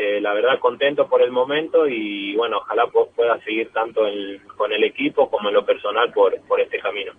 eh, 0.00 0.20
la 0.20 0.32
verdad 0.32 0.60
contento 0.60 1.08
por 1.08 1.22
el 1.22 1.32
momento 1.32 1.88
y 1.88 2.36
bueno, 2.36 2.58
ojalá 2.58 2.84
pueda 2.86 3.36
seguir 3.42 3.72
tanto 3.72 4.02
con 4.56 4.72
el 4.72 4.84
equipo 4.84 5.28
como 5.28 5.48
en 5.48 5.54
lo 5.56 5.66
personal 5.66 6.12
por, 6.12 6.40
por 6.42 6.60
este 6.60 6.78
camino. 6.78 7.12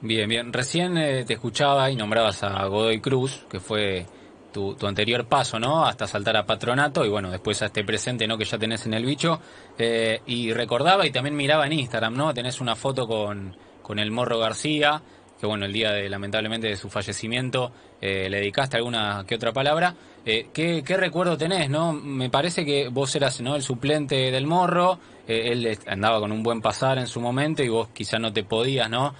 Bien, 0.00 0.26
bien. 0.26 0.50
Recién 0.50 0.96
eh, 0.96 1.24
te 1.26 1.34
escuchaba 1.34 1.90
y 1.90 1.96
nombrabas 1.96 2.42
a 2.42 2.64
Godoy 2.64 3.02
Cruz, 3.02 3.46
que 3.50 3.60
fue 3.60 4.06
tu, 4.50 4.74
anterior 4.86 5.26
paso, 5.26 5.58
¿no? 5.58 5.84
Hasta 5.84 6.06
saltar 6.06 6.38
a 6.38 6.46
patronato 6.46 7.04
y 7.04 7.10
bueno, 7.10 7.30
después 7.30 7.60
a 7.60 7.66
este 7.66 7.84
presente, 7.84 8.26
¿no? 8.26 8.38
Que 8.38 8.46
ya 8.46 8.56
tenés 8.56 8.86
en 8.86 8.94
el 8.94 9.04
bicho. 9.04 9.38
Eh, 9.78 10.20
y 10.24 10.54
recordaba 10.54 11.06
y 11.06 11.12
también 11.12 11.36
miraba 11.36 11.66
en 11.66 11.74
Instagram, 11.74 12.16
¿no? 12.16 12.32
Tenés 12.32 12.62
una 12.62 12.76
foto 12.76 13.06
con, 13.06 13.54
con 13.82 13.98
el 13.98 14.10
Morro 14.10 14.38
García, 14.38 15.02
que 15.42 15.46
bueno, 15.48 15.66
el 15.66 15.72
día 15.72 15.90
de 15.90 16.08
lamentablemente 16.08 16.68
de 16.68 16.76
su 16.76 16.88
fallecimiento 16.88 17.72
eh, 18.00 18.30
le 18.30 18.36
dedicaste 18.36 18.76
alguna 18.76 19.24
que 19.26 19.34
otra 19.34 19.52
palabra. 19.52 19.92
Eh, 20.24 20.46
¿qué, 20.52 20.84
¿qué, 20.86 20.96
recuerdo 20.96 21.36
tenés, 21.36 21.68
no? 21.68 21.92
Me 21.92 22.30
parece 22.30 22.64
que 22.64 22.86
vos 22.86 23.12
eras. 23.16 23.40
El 23.40 23.62
suplente 23.64 24.30
del 24.30 24.46
Morro, 24.46 25.00
él 25.26 25.76
andaba 25.88 26.20
con 26.20 26.30
un 26.30 26.44
buen 26.44 26.60
pasar 26.60 26.98
en 26.98 27.08
su 27.08 27.20
momento 27.20 27.64
y 27.64 27.68
vos 27.68 27.88
quizá 27.92 28.20
no 28.20 28.32
te 28.32 28.44
podías, 28.44 28.88
¿no? 28.88 29.16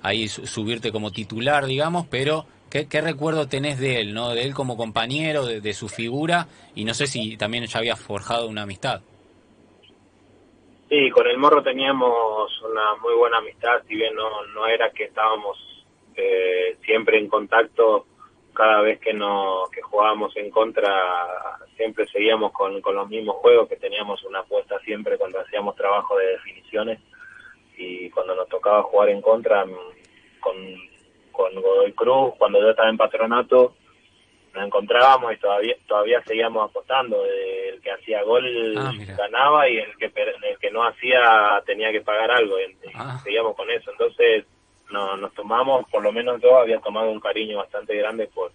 ahí 0.00 0.28
subirte 0.28 0.90
como 0.90 1.10
titular, 1.10 1.66
digamos, 1.66 2.06
pero 2.06 2.46
¿Qué, 2.70 3.00
recuerdo 3.02 3.48
tenés 3.48 3.78
de 3.78 4.00
él, 4.00 4.14
no? 4.14 4.30
De 4.30 4.44
él 4.44 4.54
como 4.54 4.78
compañero, 4.78 5.44
de, 5.44 5.74
su 5.74 5.88
figura, 5.90 6.48
y 6.74 6.84
no 6.84 6.94
sé 6.94 7.06
si 7.06 7.36
también 7.36 7.66
ya 7.66 7.80
había 7.80 7.96
forjado 7.96 8.48
una 8.48 8.62
amistad. 8.62 9.02
Sí, 10.88 11.10
con 11.10 11.26
el 11.26 11.38
Morro 11.38 11.62
teníamos 11.62 12.62
una 12.62 12.94
muy 13.02 13.14
buena 13.14 13.38
amistad, 13.38 13.82
si 13.86 13.94
bien 13.94 14.14
no, 14.14 14.46
no 14.54 14.66
era 14.66 14.90
que 14.90 15.04
estábamos 15.04 15.58
eh, 16.14 16.76
siempre 16.84 17.18
en 17.18 17.28
contacto, 17.28 18.06
cada 18.54 18.80
vez 18.80 18.98
que, 18.98 19.12
no, 19.12 19.64
que 19.72 19.82
jugábamos 19.82 20.36
en 20.36 20.50
contra, 20.50 20.90
siempre 21.76 22.06
seguíamos 22.08 22.52
con, 22.52 22.80
con 22.80 22.94
los 22.94 23.08
mismos 23.08 23.36
juegos, 23.36 23.68
que 23.68 23.76
teníamos 23.76 24.24
una 24.24 24.40
apuesta 24.40 24.78
siempre 24.80 25.18
cuando 25.18 25.40
hacíamos 25.40 25.76
trabajo 25.76 26.16
de 26.16 26.26
definiciones, 26.26 27.00
y 27.76 28.10
cuando 28.10 28.34
nos 28.34 28.48
tocaba 28.48 28.82
jugar 28.82 29.10
en 29.10 29.20
contra, 29.20 29.64
con 30.40 30.56
con 31.38 31.54
Godoy 31.54 31.92
Cruz, 31.92 32.34
cuando 32.36 32.60
yo 32.60 32.70
estaba 32.70 32.90
en 32.90 32.96
patronato, 32.96 33.76
nos 34.52 34.66
encontrábamos 34.66 35.32
y 35.32 35.36
todavía 35.36 35.76
todavía 35.86 36.20
seguíamos 36.26 36.68
apostando. 36.68 37.24
El 37.24 37.80
que 37.80 37.92
hacía 37.92 38.24
gol 38.24 38.74
ah, 38.76 38.90
ganaba 39.16 39.68
y 39.68 39.78
el 39.78 39.96
que 39.96 40.06
el 40.06 40.37
que 40.68 40.74
no 40.74 40.86
hacía 40.86 41.62
tenía 41.64 41.90
que 41.90 42.02
pagar 42.02 42.30
algo. 42.30 42.56
Y, 42.60 42.76
ah. 42.94 43.18
seguíamos 43.24 43.56
con 43.56 43.70
eso. 43.70 43.90
Entonces 43.90 44.44
no, 44.90 45.16
nos 45.16 45.32
tomamos, 45.34 45.88
por 45.90 46.02
lo 46.02 46.12
menos 46.12 46.40
yo 46.42 46.58
había 46.58 46.78
tomado 46.80 47.10
un 47.10 47.20
cariño 47.20 47.58
bastante 47.58 47.96
grande 47.96 48.26
por 48.26 48.52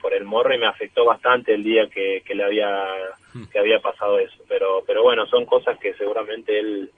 por 0.00 0.12
el 0.12 0.24
morro 0.24 0.54
y 0.54 0.58
me 0.58 0.66
afectó 0.66 1.06
bastante 1.06 1.54
el 1.54 1.64
día 1.64 1.88
que, 1.88 2.22
que 2.26 2.34
le 2.34 2.44
había 2.44 2.84
hmm. 3.32 3.44
que 3.50 3.58
había 3.58 3.80
pasado 3.80 4.18
eso. 4.18 4.42
Pero 4.48 4.82
pero 4.86 5.02
bueno, 5.02 5.26
son 5.26 5.46
cosas 5.46 5.78
que 5.78 5.94
seguramente 5.94 6.58
él 6.58 6.90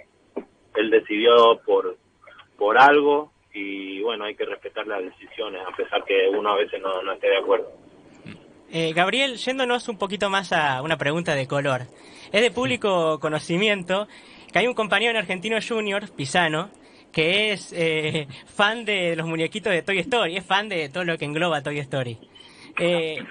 él 0.75 0.91
decidió 0.91 1.61
por 1.65 1.97
por 2.57 2.79
algo 2.79 3.33
y 3.53 4.03
bueno, 4.03 4.25
hay 4.25 4.35
que 4.35 4.45
respetar 4.45 4.87
las 4.87 5.03
decisiones, 5.03 5.63
a 5.67 5.75
pesar 5.75 6.05
que 6.05 6.29
uno 6.29 6.51
a 6.51 6.57
veces 6.57 6.81
no, 6.81 7.13
esté 7.13 7.29
de 7.29 7.39
acuerdo. 7.39 7.73
Eh, 8.71 8.93
Gabriel, 8.93 9.37
yéndonos 9.37 9.89
un 9.89 9.99
poquito 9.99 10.29
más 10.29 10.53
a 10.53 10.83
una 10.83 10.99
pregunta 10.99 11.35
de 11.35 11.47
color. 11.47 11.83
Es 12.33 12.43
de 12.43 12.51
público 12.51 13.19
conocimiento 13.21 14.09
que 14.53 14.59
hay 14.59 14.67
un 14.67 14.75
compañero 14.75 15.13
en 15.13 15.17
Argentino 15.19 15.57
Junior, 15.67 16.11
Pisano, 16.11 16.71
que 17.13 17.53
es 17.53 17.73
eh, 17.77 18.27
fan 18.47 18.85
de 18.85 19.17
los 19.17 19.27
muñequitos 19.27 19.73
de 19.73 19.83
Toy 19.83 19.99
Story, 20.01 20.37
es 20.37 20.45
fan 20.45 20.69
de 20.69 20.89
todo 20.89 21.05
lo 21.05 21.17
que 21.19 21.25
engloba 21.25 21.63
Toy 21.63 21.79
Story. 21.81 22.19
Eh, 22.79 23.25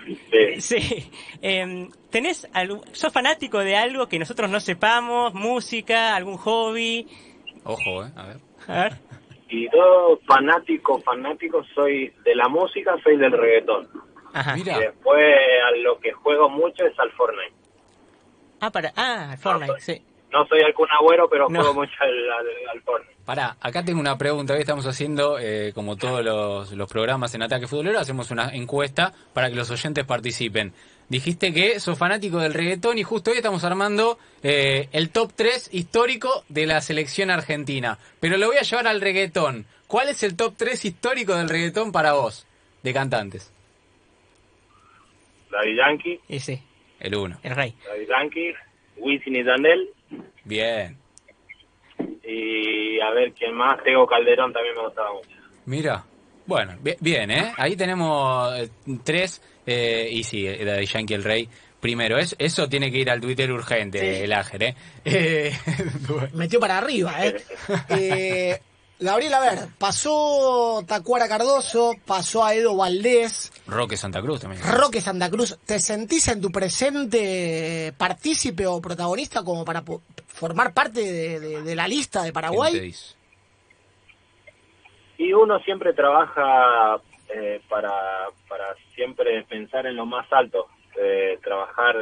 sí. 0.59 1.11
Em, 1.41 1.89
¿Tenés 2.09 2.47
¿Sos 2.93 3.13
fanático 3.13 3.59
de 3.59 3.75
algo 3.75 4.07
que 4.07 4.17
nosotros 4.17 4.49
no 4.49 4.59
sepamos? 4.59 5.33
¿Música? 5.33 6.15
¿Algún 6.15 6.37
hobby? 6.37 7.07
Ojo, 7.63 8.05
eh. 8.05 8.09
A 8.15 8.25
ver. 8.25 8.37
A 8.67 8.83
ver. 8.83 8.93
Y 9.49 9.65
yo 9.71 10.19
fanático, 10.25 10.99
fanático 11.01 11.63
soy 11.75 12.11
de 12.23 12.35
la 12.35 12.47
música, 12.47 12.95
soy 13.03 13.17
del 13.17 13.31
reggaetón. 13.31 13.87
Y 14.57 14.63
después 14.63 15.35
a 15.65 15.77
lo 15.77 15.99
que 15.99 16.11
juego 16.11 16.49
mucho 16.49 16.85
es 16.85 16.97
al 16.99 17.11
Fortnite. 17.11 17.53
Ah, 18.59 18.71
para, 18.71 18.91
ah, 18.95 19.35
Fortnite, 19.39 19.79
sí. 19.79 20.01
No 20.35 20.45
soy 20.47 20.61
algún 20.61 20.87
agüero, 20.91 21.29
pero 21.29 21.47
juego 21.47 21.73
mucho 21.73 21.93
al, 22.01 22.81
Fortnite. 22.81 23.15
Pará, 23.23 23.55
acá 23.61 23.85
tengo 23.85 24.01
una 24.01 24.17
pregunta. 24.17 24.53
Hoy 24.53 24.59
estamos 24.59 24.85
haciendo, 24.85 25.39
eh, 25.39 25.71
como 25.73 25.95
todos 25.95 26.25
los, 26.25 26.73
los 26.73 26.89
programas 26.89 27.33
en 27.35 27.43
Ataque 27.43 27.67
Futbolero, 27.67 27.99
hacemos 27.99 28.31
una 28.31 28.53
encuesta 28.53 29.13
para 29.33 29.49
que 29.49 29.55
los 29.55 29.71
oyentes 29.71 30.03
participen 30.03 30.73
dijiste 31.09 31.53
que 31.53 31.79
sos 31.79 31.97
fanático 31.97 32.39
del 32.39 32.53
reggaetón 32.53 32.97
y 32.97 33.03
justo 33.03 33.31
hoy 33.31 33.37
estamos 33.37 33.63
armando 33.63 34.17
eh, 34.43 34.89
el 34.91 35.09
top 35.09 35.31
3 35.35 35.69
histórico 35.73 36.43
de 36.49 36.65
la 36.65 36.81
selección 36.81 37.29
argentina. 37.29 37.97
Pero 38.19 38.37
lo 38.37 38.47
voy 38.47 38.57
a 38.57 38.63
llevar 38.63 38.87
al 38.87 39.01
reggaetón. 39.01 39.65
¿Cuál 39.87 40.09
es 40.09 40.23
el 40.23 40.35
top 40.35 40.55
3 40.57 40.83
histórico 40.85 41.35
del 41.35 41.49
reggaetón 41.49 41.91
para 41.91 42.13
vos, 42.13 42.47
de 42.83 42.93
cantantes? 42.93 43.51
Daddy 45.51 45.75
Yankee, 45.75 46.19
Ese, 46.27 46.61
El 46.99 47.15
uno. 47.15 47.37
el 47.43 47.55
rey. 47.55 47.73
Daddy 47.87 48.05
Yankee, 48.07 48.53
Wisin 48.97 49.35
y 49.35 49.43
Daniel, 49.43 49.89
Bien. 50.43 50.97
y 52.23 52.99
a 52.99 53.11
ver 53.11 53.33
quién 53.33 53.53
más, 53.55 53.81
Tego 53.83 54.05
Calderón 54.07 54.51
también 54.53 54.75
me 54.75 54.83
gustaba 54.83 55.13
mucho. 55.13 55.29
Mira. 55.65 56.03
Bueno, 56.47 56.75
bi- 56.79 56.95
bien, 56.99 57.31
¿eh? 57.31 57.53
Ahí 57.57 57.75
tenemos 57.75 58.53
eh, 58.59 58.69
tres. 59.03 59.41
eh, 59.65 60.07
y 60.11 60.23
sí, 60.23 60.45
eh, 60.45 60.63
Daddy 60.63 60.85
Yankee 60.85 61.13
el 61.15 61.23
rey. 61.23 61.49
Primero, 61.79 62.17
es, 62.17 62.35
eso 62.39 62.67
tiene 62.69 62.91
que 62.91 62.99
ir 62.99 63.09
al 63.09 63.19
Twitter 63.21 63.51
urgente, 63.51 63.99
Sí. 63.99 64.23
el 64.23 64.33
Áger, 64.33 64.63
¿eh? 64.63 64.75
Eh, 65.05 65.51
Metió 66.33 66.59
para 66.59 66.77
arriba, 66.77 67.13
¿eh? 67.25 67.35
eh 67.89 68.59
Gabriel, 68.99 69.33
a 69.33 69.39
ver, 69.41 69.59
pasó 69.77 70.81
Tacuara 70.87 71.27
Cardoso, 71.27 71.95
pasó 72.05 72.45
a 72.45 72.53
Edo 72.55 72.77
Valdés, 72.77 73.51
Roque 73.67 73.97
Santa 73.97 74.21
Cruz 74.21 74.39
también. 74.41 74.61
Roque 74.63 75.01
Santa 75.01 75.29
Cruz. 75.29 75.57
¿Te 75.65 75.79
sentís 75.79 76.27
en 76.29 76.39
tu 76.41 76.49
presente 76.51 77.93
partícipe 77.97 78.65
o 78.65 78.79
protagonista 78.81 79.43
como 79.43 79.65
para 79.65 79.83
formar 80.27 80.73
parte 80.73 81.01
de, 81.01 81.39
de- 81.41 81.61
de 81.61 81.75
la 81.75 81.87
lista 81.89 82.19
de 82.19 82.25
¿Quién 82.25 82.33
te 82.33 82.33
Paraguay? 82.33 82.79
dice? 82.79 83.15
Y 85.17 85.33
uno 85.33 85.59
siempre 85.59 85.93
trabaja 85.93 86.97
eh, 87.33 87.61
para, 87.69 87.91
para 88.47 88.65
siempre 88.95 89.43
pensar 89.43 89.85
en 89.87 89.95
lo 89.95 90.05
más 90.05 90.25
alto. 90.31 90.67
Eh, 91.01 91.37
trabajar 91.43 91.95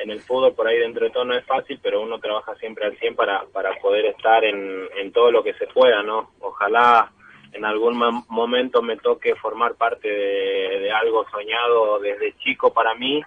en 0.00 0.10
el 0.10 0.20
fútbol 0.20 0.54
por 0.54 0.66
ahí 0.68 0.78
dentro 0.78 1.04
de 1.04 1.10
todo 1.10 1.24
no 1.24 1.34
es 1.34 1.44
fácil, 1.46 1.78
pero 1.82 2.00
uno 2.02 2.18
trabaja 2.18 2.54
siempre 2.56 2.86
al 2.86 2.96
100 2.98 3.14
para, 3.16 3.44
para 3.52 3.74
poder 3.80 4.06
estar 4.06 4.44
en, 4.44 4.88
en 4.96 5.12
todo 5.12 5.30
lo 5.30 5.42
que 5.42 5.54
se 5.54 5.66
pueda, 5.68 6.02
¿no? 6.02 6.30
Ojalá 6.40 7.10
en 7.52 7.64
algún 7.64 7.96
mo- 7.96 8.24
momento 8.28 8.82
me 8.82 8.96
toque 8.98 9.34
formar 9.36 9.74
parte 9.74 10.08
de, 10.08 10.78
de 10.80 10.90
algo 10.92 11.26
soñado 11.30 11.98
desde 11.98 12.36
chico 12.38 12.72
para 12.72 12.94
mí 12.94 13.22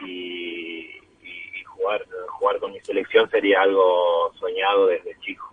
y, 0.00 0.06
y- 1.22 1.50
y 1.60 1.64
jugar, 1.64 2.04
jugar 2.28 2.58
con 2.60 2.72
mi 2.72 2.80
selección 2.80 3.28
sería 3.30 3.62
algo 3.62 4.32
soñado 4.38 4.86
desde 4.86 5.18
chico. 5.20 5.50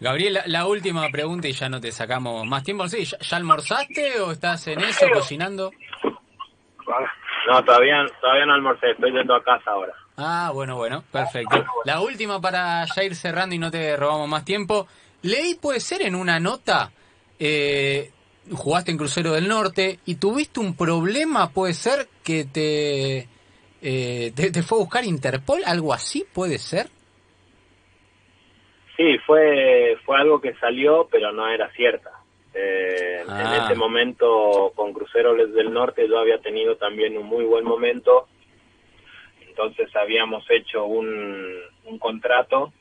Gabriel, 0.00 0.34
la, 0.34 0.42
la 0.46 0.66
última 0.66 1.08
pregunta 1.08 1.48
y 1.48 1.52
ya 1.52 1.68
no 1.70 1.80
te 1.80 1.90
sacamos 1.90 2.44
más 2.46 2.62
tiempo. 2.62 2.86
Sí, 2.88 3.04
¿ya, 3.06 3.16
ya 3.18 3.36
almorzaste 3.38 4.20
o 4.20 4.32
estás 4.32 4.66
en 4.66 4.80
eso, 4.80 5.06
cocinando? 5.10 5.70
No, 7.46 7.62
todavía, 7.64 8.04
todavía 8.20 8.46
no 8.46 8.54
almorcé, 8.54 8.90
estoy 8.92 9.12
yendo 9.12 9.34
a 9.34 9.42
casa 9.42 9.70
ahora. 9.70 9.92
Ah, 10.16 10.50
bueno, 10.54 10.76
bueno, 10.76 11.04
perfecto. 11.10 11.64
La 11.84 12.00
última 12.00 12.40
para 12.40 12.84
ya 12.84 13.02
ir 13.02 13.14
cerrando 13.14 13.54
y 13.54 13.58
no 13.58 13.70
te 13.70 13.96
robamos 13.96 14.28
más 14.28 14.44
tiempo. 14.44 14.86
Leí, 15.22 15.54
puede 15.54 15.80
ser, 15.80 16.02
en 16.02 16.14
una 16.14 16.38
nota, 16.38 16.90
eh, 17.38 18.10
jugaste 18.50 18.90
en 18.90 18.98
Crucero 18.98 19.32
del 19.32 19.48
Norte 19.48 19.98
y 20.04 20.16
tuviste 20.16 20.60
un 20.60 20.76
problema, 20.76 21.50
puede 21.50 21.74
ser, 21.74 22.08
que 22.22 22.44
te, 22.44 23.28
eh, 23.82 24.32
te, 24.34 24.50
te 24.50 24.62
fue 24.62 24.78
a 24.78 24.82
buscar 24.82 25.04
Interpol, 25.04 25.62
algo 25.66 25.92
así, 25.92 26.24
puede 26.32 26.58
ser. 26.58 26.88
Sí, 28.96 29.18
fue, 29.26 29.98
fue 30.04 30.16
algo 30.16 30.40
que 30.40 30.54
salió, 30.54 31.08
pero 31.10 31.32
no 31.32 31.48
era 31.48 31.68
cierta. 31.72 32.10
Eh, 32.54 33.00
Ah. 33.26 33.56
En 33.56 33.62
ese 33.64 33.74
momento, 33.74 34.72
con 34.76 34.92
Crucero 34.92 35.34
del 35.34 35.72
Norte, 35.72 36.06
yo 36.06 36.18
había 36.18 36.38
tenido 36.38 36.76
también 36.76 37.16
un 37.16 37.26
muy 37.26 37.44
buen 37.44 37.64
momento. 37.64 38.28
Entonces 39.48 39.94
habíamos 39.96 40.44
hecho 40.50 40.84
un, 40.84 41.56
un 41.84 41.98
contrato, 41.98 42.72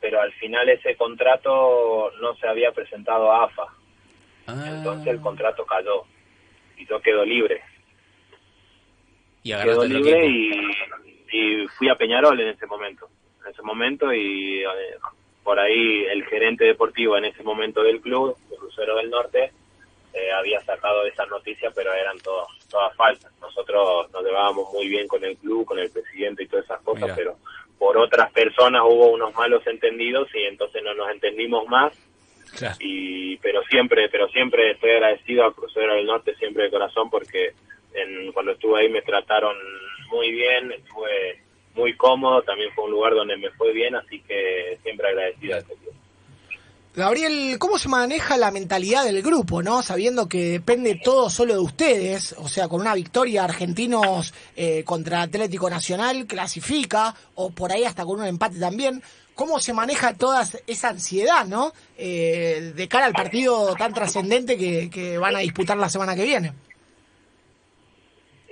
pero 0.00 0.20
al 0.22 0.32
final 0.34 0.68
ese 0.70 0.96
contrato 0.96 2.10
no 2.20 2.34
se 2.36 2.46
había 2.48 2.72
presentado 2.72 3.30
a 3.30 3.44
AFA. 3.44 3.64
Ah, 4.46 4.64
Entonces 4.68 5.08
el 5.08 5.20
contrato 5.20 5.66
cayó 5.66 6.04
y 6.78 6.86
yo 6.86 7.00
quedo 7.02 7.24
libre. 7.24 7.60
y 9.42 9.52
otro 9.52 9.84
libre 9.84 10.26
y, 10.26 10.70
y 11.32 11.68
fui 11.76 11.88
a 11.88 11.96
Peñarol 11.96 12.40
en 12.40 12.48
ese 12.48 12.66
momento. 12.66 13.08
En 13.44 13.50
ese 13.52 13.62
momento 13.62 14.12
y 14.14 14.60
eh, 14.62 14.66
por 15.42 15.58
ahí 15.58 16.04
el 16.04 16.24
gerente 16.26 16.64
deportivo 16.64 17.16
en 17.16 17.24
ese 17.26 17.42
momento 17.42 17.82
del 17.82 18.00
club, 18.00 18.36
el 18.50 18.58
Crucero 18.58 18.96
del 18.96 19.10
Norte, 19.10 19.52
eh, 20.12 20.32
había 20.32 20.60
sacado 20.62 21.04
esas 21.04 21.28
noticias, 21.28 21.72
pero 21.74 21.92
eran 21.92 22.18
todas 22.18 22.48
todas 22.68 22.94
falsas. 22.96 23.32
Nosotros 23.40 24.10
nos 24.12 24.24
llevábamos 24.24 24.72
muy 24.72 24.88
bien 24.88 25.06
con 25.08 25.24
el 25.24 25.36
club, 25.36 25.64
con 25.64 25.78
el 25.78 25.90
presidente 25.90 26.42
y 26.44 26.46
todas 26.46 26.64
esas 26.64 26.80
cosas, 26.82 27.02
Mira. 27.02 27.14
pero 27.16 27.36
por 27.78 27.96
otras 27.96 28.30
personas 28.32 28.82
hubo 28.84 29.08
unos 29.10 29.34
malos 29.34 29.66
entendidos 29.66 30.28
y 30.34 30.44
entonces 30.44 30.82
no 30.82 30.94
nos 30.94 31.10
entendimos 31.10 31.66
más 31.66 31.92
Claro. 32.58 32.74
y 32.80 33.36
pero 33.36 33.62
siempre 33.64 34.08
pero 34.08 34.28
siempre 34.28 34.72
estoy 34.72 34.90
agradecido 34.90 35.44
a 35.44 35.54
Crucero 35.54 35.94
del 35.94 36.04
Norte 36.04 36.34
siempre 36.34 36.64
de 36.64 36.70
corazón 36.70 37.08
porque 37.08 37.52
en, 37.94 38.32
cuando 38.32 38.52
estuve 38.52 38.80
ahí 38.80 38.88
me 38.88 39.02
trataron 39.02 39.54
muy 40.10 40.32
bien 40.32 40.72
estuve 40.72 41.40
muy 41.74 41.96
cómodo 41.96 42.42
también 42.42 42.70
fue 42.74 42.84
un 42.84 42.92
lugar 42.92 43.14
donde 43.14 43.36
me 43.36 43.50
fue 43.50 43.72
bien 43.72 43.94
así 43.94 44.20
que 44.20 44.78
siempre 44.82 45.08
agradecido 45.08 45.56
a 45.56 45.58
ese 45.58 45.74
club. 45.74 45.94
Gabriel, 46.92 47.56
¿cómo 47.60 47.78
se 47.78 47.88
maneja 47.88 48.36
la 48.36 48.50
mentalidad 48.50 49.04
del 49.04 49.22
grupo, 49.22 49.62
no? 49.62 49.80
Sabiendo 49.80 50.28
que 50.28 50.50
depende 50.50 50.96
todo 50.96 51.30
solo 51.30 51.54
de 51.54 51.60
ustedes, 51.60 52.34
o 52.36 52.48
sea, 52.48 52.66
con 52.66 52.80
una 52.80 52.94
victoria 52.94 53.44
argentinos 53.44 54.34
eh, 54.56 54.82
contra 54.82 55.22
Atlético 55.22 55.70
Nacional 55.70 56.26
clasifica, 56.26 57.14
o 57.36 57.50
por 57.50 57.70
ahí 57.70 57.84
hasta 57.84 58.04
con 58.04 58.18
un 58.18 58.26
empate 58.26 58.58
también. 58.58 59.00
¿Cómo 59.36 59.60
se 59.60 59.72
maneja 59.72 60.14
toda 60.14 60.44
esa 60.66 60.88
ansiedad, 60.88 61.46
no? 61.46 61.72
Eh, 61.96 62.72
de 62.74 62.88
cara 62.88 63.06
al 63.06 63.12
partido 63.12 63.72
tan 63.76 63.94
trascendente 63.94 64.58
que, 64.58 64.90
que 64.90 65.16
van 65.16 65.36
a 65.36 65.38
disputar 65.38 65.76
la 65.76 65.88
semana 65.88 66.16
que 66.16 66.24
viene. 66.24 66.52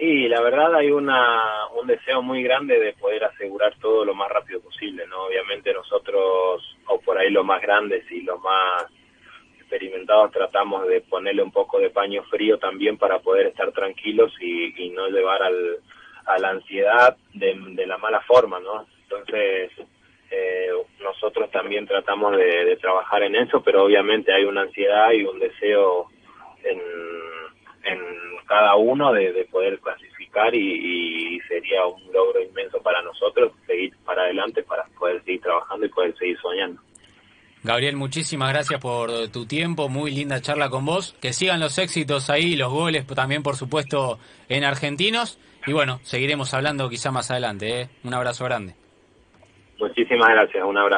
Y 0.00 0.28
la 0.28 0.40
verdad 0.40 0.76
hay 0.76 0.92
una, 0.92 1.66
un 1.74 1.88
deseo 1.88 2.22
muy 2.22 2.42
grande 2.44 2.78
de 2.78 2.92
poder 2.92 3.24
asegurar 3.24 3.74
todo 3.80 4.04
lo 4.04 4.14
más 4.14 4.30
rápido 4.30 4.60
posible, 4.60 5.04
¿no? 5.08 5.24
Obviamente 5.24 5.72
nosotros, 5.72 6.76
o 6.86 7.00
por 7.00 7.18
ahí 7.18 7.30
los 7.30 7.44
más 7.44 7.60
grandes 7.60 8.08
y 8.12 8.22
los 8.22 8.40
más 8.40 8.84
experimentados, 9.58 10.30
tratamos 10.30 10.86
de 10.86 11.00
ponerle 11.00 11.42
un 11.42 11.50
poco 11.50 11.80
de 11.80 11.90
paño 11.90 12.22
frío 12.30 12.58
también 12.58 12.96
para 12.96 13.18
poder 13.18 13.48
estar 13.48 13.72
tranquilos 13.72 14.32
y, 14.40 14.84
y 14.84 14.90
no 14.90 15.08
llevar 15.08 15.42
al, 15.42 15.78
a 16.26 16.38
la 16.38 16.50
ansiedad 16.50 17.16
de, 17.34 17.56
de 17.70 17.86
la 17.86 17.98
mala 17.98 18.20
forma, 18.20 18.60
¿no? 18.60 18.86
Entonces, 19.02 19.72
eh, 20.30 20.70
nosotros 21.00 21.50
también 21.50 21.88
tratamos 21.88 22.36
de, 22.36 22.64
de 22.64 22.76
trabajar 22.76 23.24
en 23.24 23.34
eso, 23.34 23.62
pero 23.64 23.84
obviamente 23.84 24.32
hay 24.32 24.44
una 24.44 24.62
ansiedad 24.62 25.10
y 25.10 25.24
un 25.24 25.40
deseo 25.40 26.06
en, 26.62 26.80
en 27.82 28.27
cada 28.48 28.74
uno 28.76 29.12
de, 29.12 29.32
de 29.32 29.44
poder 29.44 29.78
clasificar 29.78 30.54
y, 30.54 31.36
y 31.36 31.40
sería 31.40 31.84
un 31.86 32.02
logro 32.12 32.40
inmenso 32.42 32.80
para 32.82 33.02
nosotros 33.02 33.52
seguir 33.66 33.94
para 34.04 34.22
adelante 34.22 34.62
para 34.62 34.84
poder 34.98 35.22
seguir 35.24 35.42
trabajando 35.42 35.86
y 35.86 35.88
poder 35.90 36.16
seguir 36.16 36.38
soñando. 36.40 36.80
Gabriel, 37.62 37.96
muchísimas 37.96 38.52
gracias 38.52 38.80
por 38.80 39.28
tu 39.28 39.46
tiempo, 39.46 39.88
muy 39.88 40.10
linda 40.12 40.40
charla 40.40 40.70
con 40.70 40.86
vos. 40.86 41.14
Que 41.20 41.32
sigan 41.32 41.60
los 41.60 41.76
éxitos 41.78 42.30
ahí, 42.30 42.56
los 42.56 42.72
goles 42.72 43.06
también, 43.06 43.42
por 43.42 43.56
supuesto, 43.56 44.18
en 44.48 44.64
argentinos. 44.64 45.38
Y 45.66 45.72
bueno, 45.72 45.98
seguiremos 46.02 46.54
hablando 46.54 46.88
quizá 46.88 47.10
más 47.10 47.30
adelante. 47.30 47.80
¿eh? 47.80 47.88
Un 48.04 48.14
abrazo 48.14 48.44
grande. 48.44 48.74
Muchísimas 49.78 50.28
gracias, 50.30 50.64
un 50.64 50.78
abrazo. 50.78 50.96